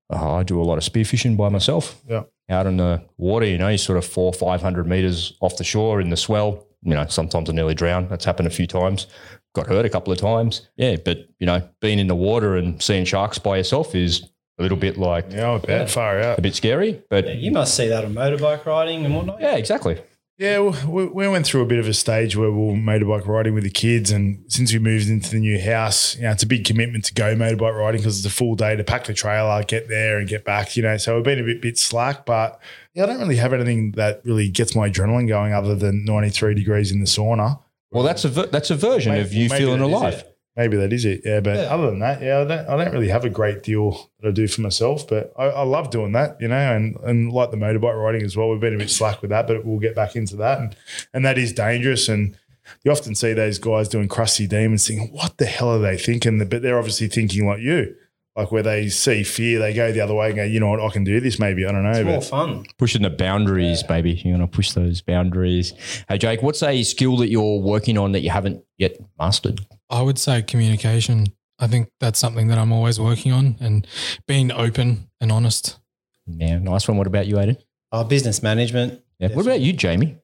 [0.09, 2.01] Oh, I do a lot of spearfishing by myself.
[2.07, 2.23] Yeah.
[2.49, 5.63] Out in the water, you know, you're sort of four, five hundred meters off the
[5.65, 6.65] shore in the swell.
[6.83, 8.07] You know, sometimes I nearly drown.
[8.07, 9.07] That's happened a few times.
[9.53, 10.69] Got hurt a couple of times.
[10.77, 14.61] Yeah, but you know, being in the water and seeing sharks by yourself is a
[14.63, 15.89] little bit like Yeah, I bet.
[15.89, 16.39] Far out.
[16.39, 17.01] a bit scary.
[17.09, 19.39] But Yeah, you must see that on motorbike riding and whatnot.
[19.41, 19.99] yeah, exactly.
[20.39, 23.55] Yeah, we, we went through a bit of a stage where we were motorbike riding
[23.55, 26.47] with the kids, and since we moved into the new house, you know, it's a
[26.47, 29.63] big commitment to go motorbike riding because it's a full day to pack the trailer,
[29.63, 30.77] get there, and get back.
[30.77, 32.59] You know, so we've been a bit bit slack, but
[32.93, 36.29] yeah, I don't really have anything that really gets my adrenaline going other than ninety
[36.29, 37.59] three degrees in the sauna.
[37.89, 40.13] Well, that's a ver- that's a version Maybe- of you feeling that is alive.
[40.13, 40.36] it.
[40.57, 41.21] Maybe that is it.
[41.23, 41.73] Yeah, but Yeah.
[41.73, 44.31] other than that, yeah, I don't, I don't really have a great deal that I
[44.31, 45.07] do for myself.
[45.07, 48.35] But I, I love doing that, you know, and and like the motorbike riding as
[48.35, 48.49] well.
[48.49, 50.75] We've been a bit slack with that, but we'll get back into that, and
[51.13, 52.09] and that is dangerous.
[52.09, 52.35] And
[52.83, 56.39] you often see those guys doing crusty demons, thinking, "What the hell are they thinking?"
[56.49, 57.93] But they're obviously thinking like you,
[58.35, 60.81] like where they see fear, they go the other way and go, "You know what?
[60.81, 62.65] I can do this." Maybe I don't know, It's more fun.
[62.79, 64.13] pushing the boundaries, baby.
[64.25, 65.73] You're gonna push those boundaries.
[66.09, 69.61] Hey, Jake, what's a skill that you're working on that you haven't yet mastered?
[69.89, 71.27] I would say communication.
[71.59, 73.87] I think that's something that I'm always working on and
[74.27, 75.79] being open and honest.
[76.27, 76.97] Yeah, nice one.
[76.97, 77.57] What about you, Aidan?
[77.91, 79.01] Oh, business management.
[79.19, 79.29] Yeah.
[79.33, 80.17] What about you, Jamie?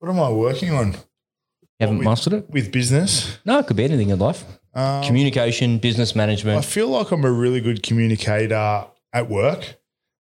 [0.00, 0.98] what am I working on You
[1.78, 2.50] haven't with- mastered it?
[2.50, 3.38] with business?
[3.44, 4.44] No, it could be anything in life.
[4.74, 6.58] Um, Communication, business management.
[6.58, 9.76] I feel like I'm a really good communicator at work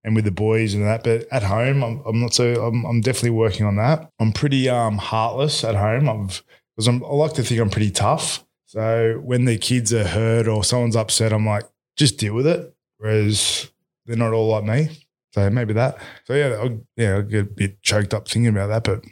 [0.03, 2.65] and with the boys and that, but at home, I'm, I'm not so.
[2.65, 4.09] I'm, I'm definitely working on that.
[4.19, 6.09] I'm pretty um, heartless at home.
[6.09, 6.43] I've
[6.75, 8.43] because I'm, I like to think I'm pretty tough.
[8.69, 11.63] So when the kids are hurt or someone's upset, I'm like,
[11.97, 12.71] just deal with it.
[12.99, 13.67] Whereas
[14.05, 15.07] they're not all like me.
[15.33, 15.97] So maybe that.
[16.25, 19.03] So yeah, I, yeah, I get a bit choked up thinking about that, but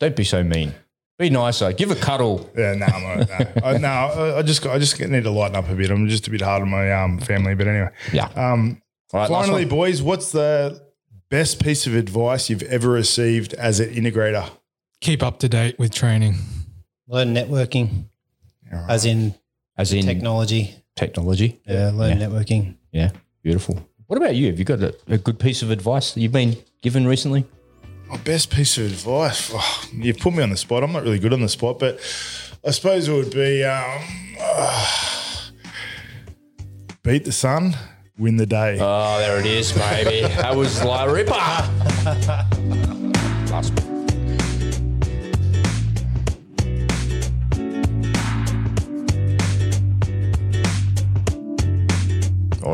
[0.00, 0.74] Don't be so mean.
[1.18, 1.74] Be nicer.
[1.74, 2.50] Give a cuddle.
[2.56, 5.30] yeah, no, I'm all right, no, I, no, I- I just I just need to
[5.30, 5.90] lighten up a bit.
[5.90, 7.90] I'm just a bit hard on my um, family, but anyway.
[8.14, 8.28] Yeah.
[8.34, 8.80] Um,
[9.12, 10.82] All right, last Finally, boys, what's the
[11.28, 14.48] best piece of advice you've ever received as an integrator?
[15.02, 16.36] Keep up to date with training.
[17.08, 18.08] Learn networking,
[18.72, 19.34] as in
[19.76, 20.74] as in technology.
[20.96, 21.60] technology.
[21.66, 22.26] Yeah, learn Yeah.
[22.28, 22.76] networking.
[22.92, 23.10] Yeah,
[23.42, 23.86] beautiful.
[24.06, 24.46] What about you?
[24.46, 27.44] Have you got a, a good piece of advice that you've been given recently?
[28.08, 29.50] My best piece of advice.
[29.52, 30.84] Oh, you've put me on the spot.
[30.84, 31.98] I'm not really good on the spot, but
[32.64, 34.00] I suppose it would be um,
[37.02, 37.74] beat the sun,
[38.16, 38.78] win the day.
[38.80, 40.20] Oh, there it is, baby.
[40.36, 41.32] that was La Ripper.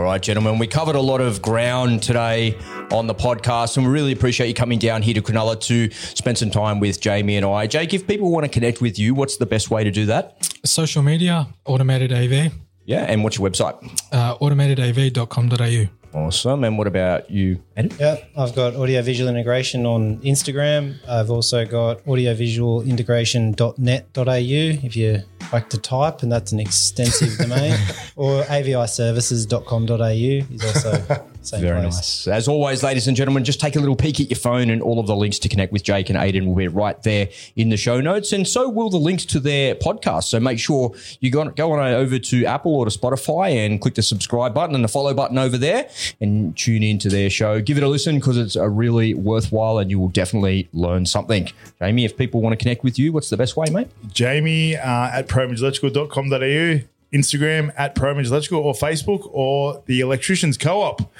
[0.02, 2.58] All right, gentlemen, we covered a lot of ground today
[2.90, 6.36] on the podcast, and we really appreciate you coming down here to Cronulla to spend
[6.38, 7.68] some time with Jamie and I.
[7.68, 10.50] Jake, if people want to connect with you, what's the best way to do that?
[10.64, 12.52] Social media, automated AV,
[12.84, 13.76] Yeah, and what's your website?
[14.10, 16.01] uh, automatedAV.com.au.
[16.14, 16.64] Awesome.
[16.64, 17.90] And what about you, Adam?
[17.98, 20.96] Yeah, I've got audiovisual integration on Instagram.
[21.08, 27.76] I've also got audiovisualintegration.net.au if you like to type, and that's an extensive domain.
[28.16, 31.94] Or aviservices.com.au is also same Very place.
[31.94, 32.28] nice.
[32.28, 34.98] As always, ladies and gentlemen, just take a little peek at your phone, and all
[34.98, 37.76] of the links to connect with Jake and Aidan will be right there in the
[37.76, 38.32] show notes.
[38.32, 40.24] And so will the links to their podcast.
[40.24, 43.80] So make sure you go, on, go on over to Apple or to Spotify and
[43.80, 45.88] click the subscribe button and the follow button over there
[46.20, 47.60] and tune into their show.
[47.60, 51.48] Give it a listen because it's a really worthwhile and you will definitely learn something.
[51.80, 53.88] Jamie, if people want to connect with you, what's the best way, mate?
[54.12, 60.80] Jamie uh, at proimageelectrical.com.au, Instagram at Pro Image Electrical, or Facebook, or the Electricians Co
[60.80, 61.12] op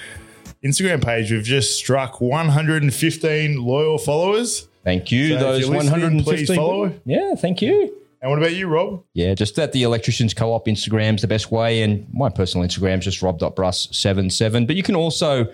[0.64, 1.30] Instagram page.
[1.30, 4.68] We've just struck 115 loyal followers.
[4.84, 5.30] Thank you.
[5.30, 6.24] So Those you're 115.
[6.24, 6.92] please follow.
[7.04, 7.96] Yeah, thank you.
[8.20, 9.02] And what about you, Rob?
[9.14, 11.82] Yeah, just that the Electricians Co-op Instagram's the best way.
[11.82, 14.66] And my personal Instagram's just rob.brus77.
[14.68, 15.52] But you can also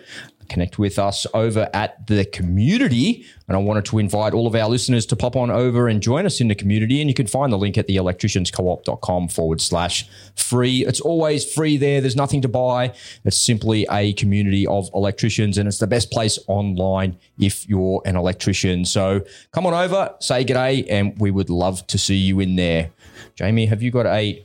[0.48, 3.24] connect with us over at the community.
[3.46, 6.26] And I wanted to invite all of our listeners to pop on over and join
[6.26, 7.00] us in the community.
[7.00, 10.84] And you can find the link at the electricianscoop.com forward slash free.
[10.84, 12.00] It's always free there.
[12.00, 12.94] There's nothing to buy.
[13.24, 15.58] It's simply a community of electricians.
[15.58, 18.84] And it's the best place online if you're an electrician.
[18.84, 19.22] So
[19.52, 22.90] come on over, say g'day, and we would love to see you in there.
[23.34, 24.44] Jamie, have you got a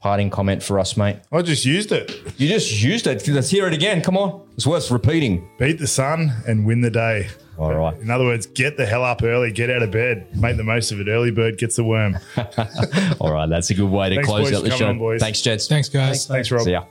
[0.00, 1.16] parting comment for us, mate?
[1.32, 2.10] I just used it.
[2.38, 3.26] You just used it.
[3.28, 4.02] Let's hear it again.
[4.02, 4.46] Come on.
[4.54, 5.48] It's worth repeating.
[5.58, 7.28] Beat the sun and win the day.
[7.58, 7.96] All right.
[8.00, 10.92] In other words, get the hell up early, get out of bed, make the most
[10.92, 11.08] of it.
[11.08, 12.18] Early bird gets the worm.
[13.20, 13.48] All right.
[13.48, 14.88] That's a good way to Thanks, close boys, out the show.
[14.88, 15.20] on, boys.
[15.20, 15.66] Thanks, gents.
[15.66, 16.26] Thanks, guys.
[16.26, 16.62] Thanks, Rob.
[16.64, 16.84] See ya.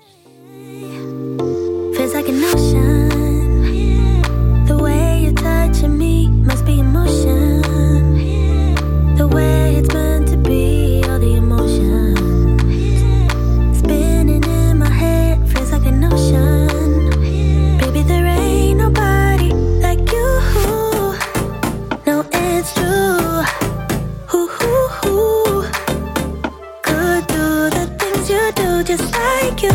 [29.64, 29.70] You.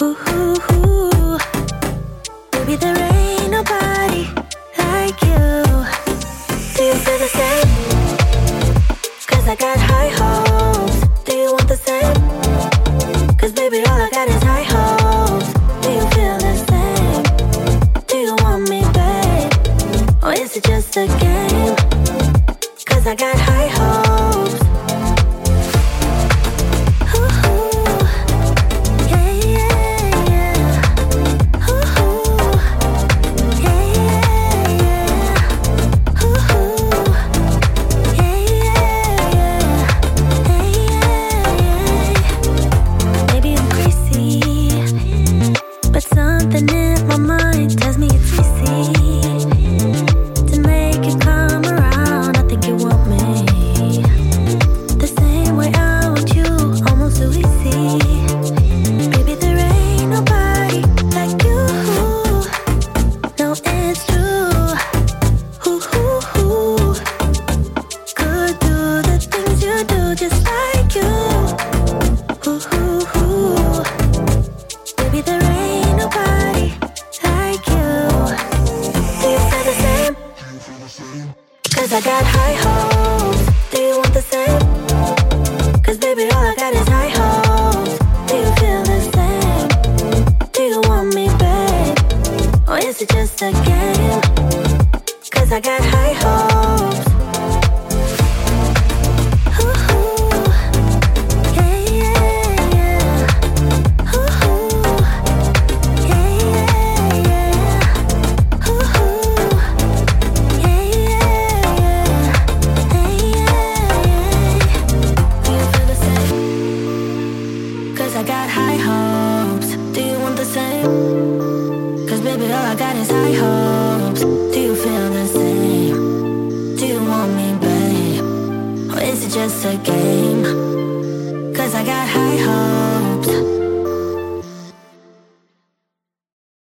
[0.00, 1.38] Ooh, ooh, ooh.
[2.52, 3.01] Baby, there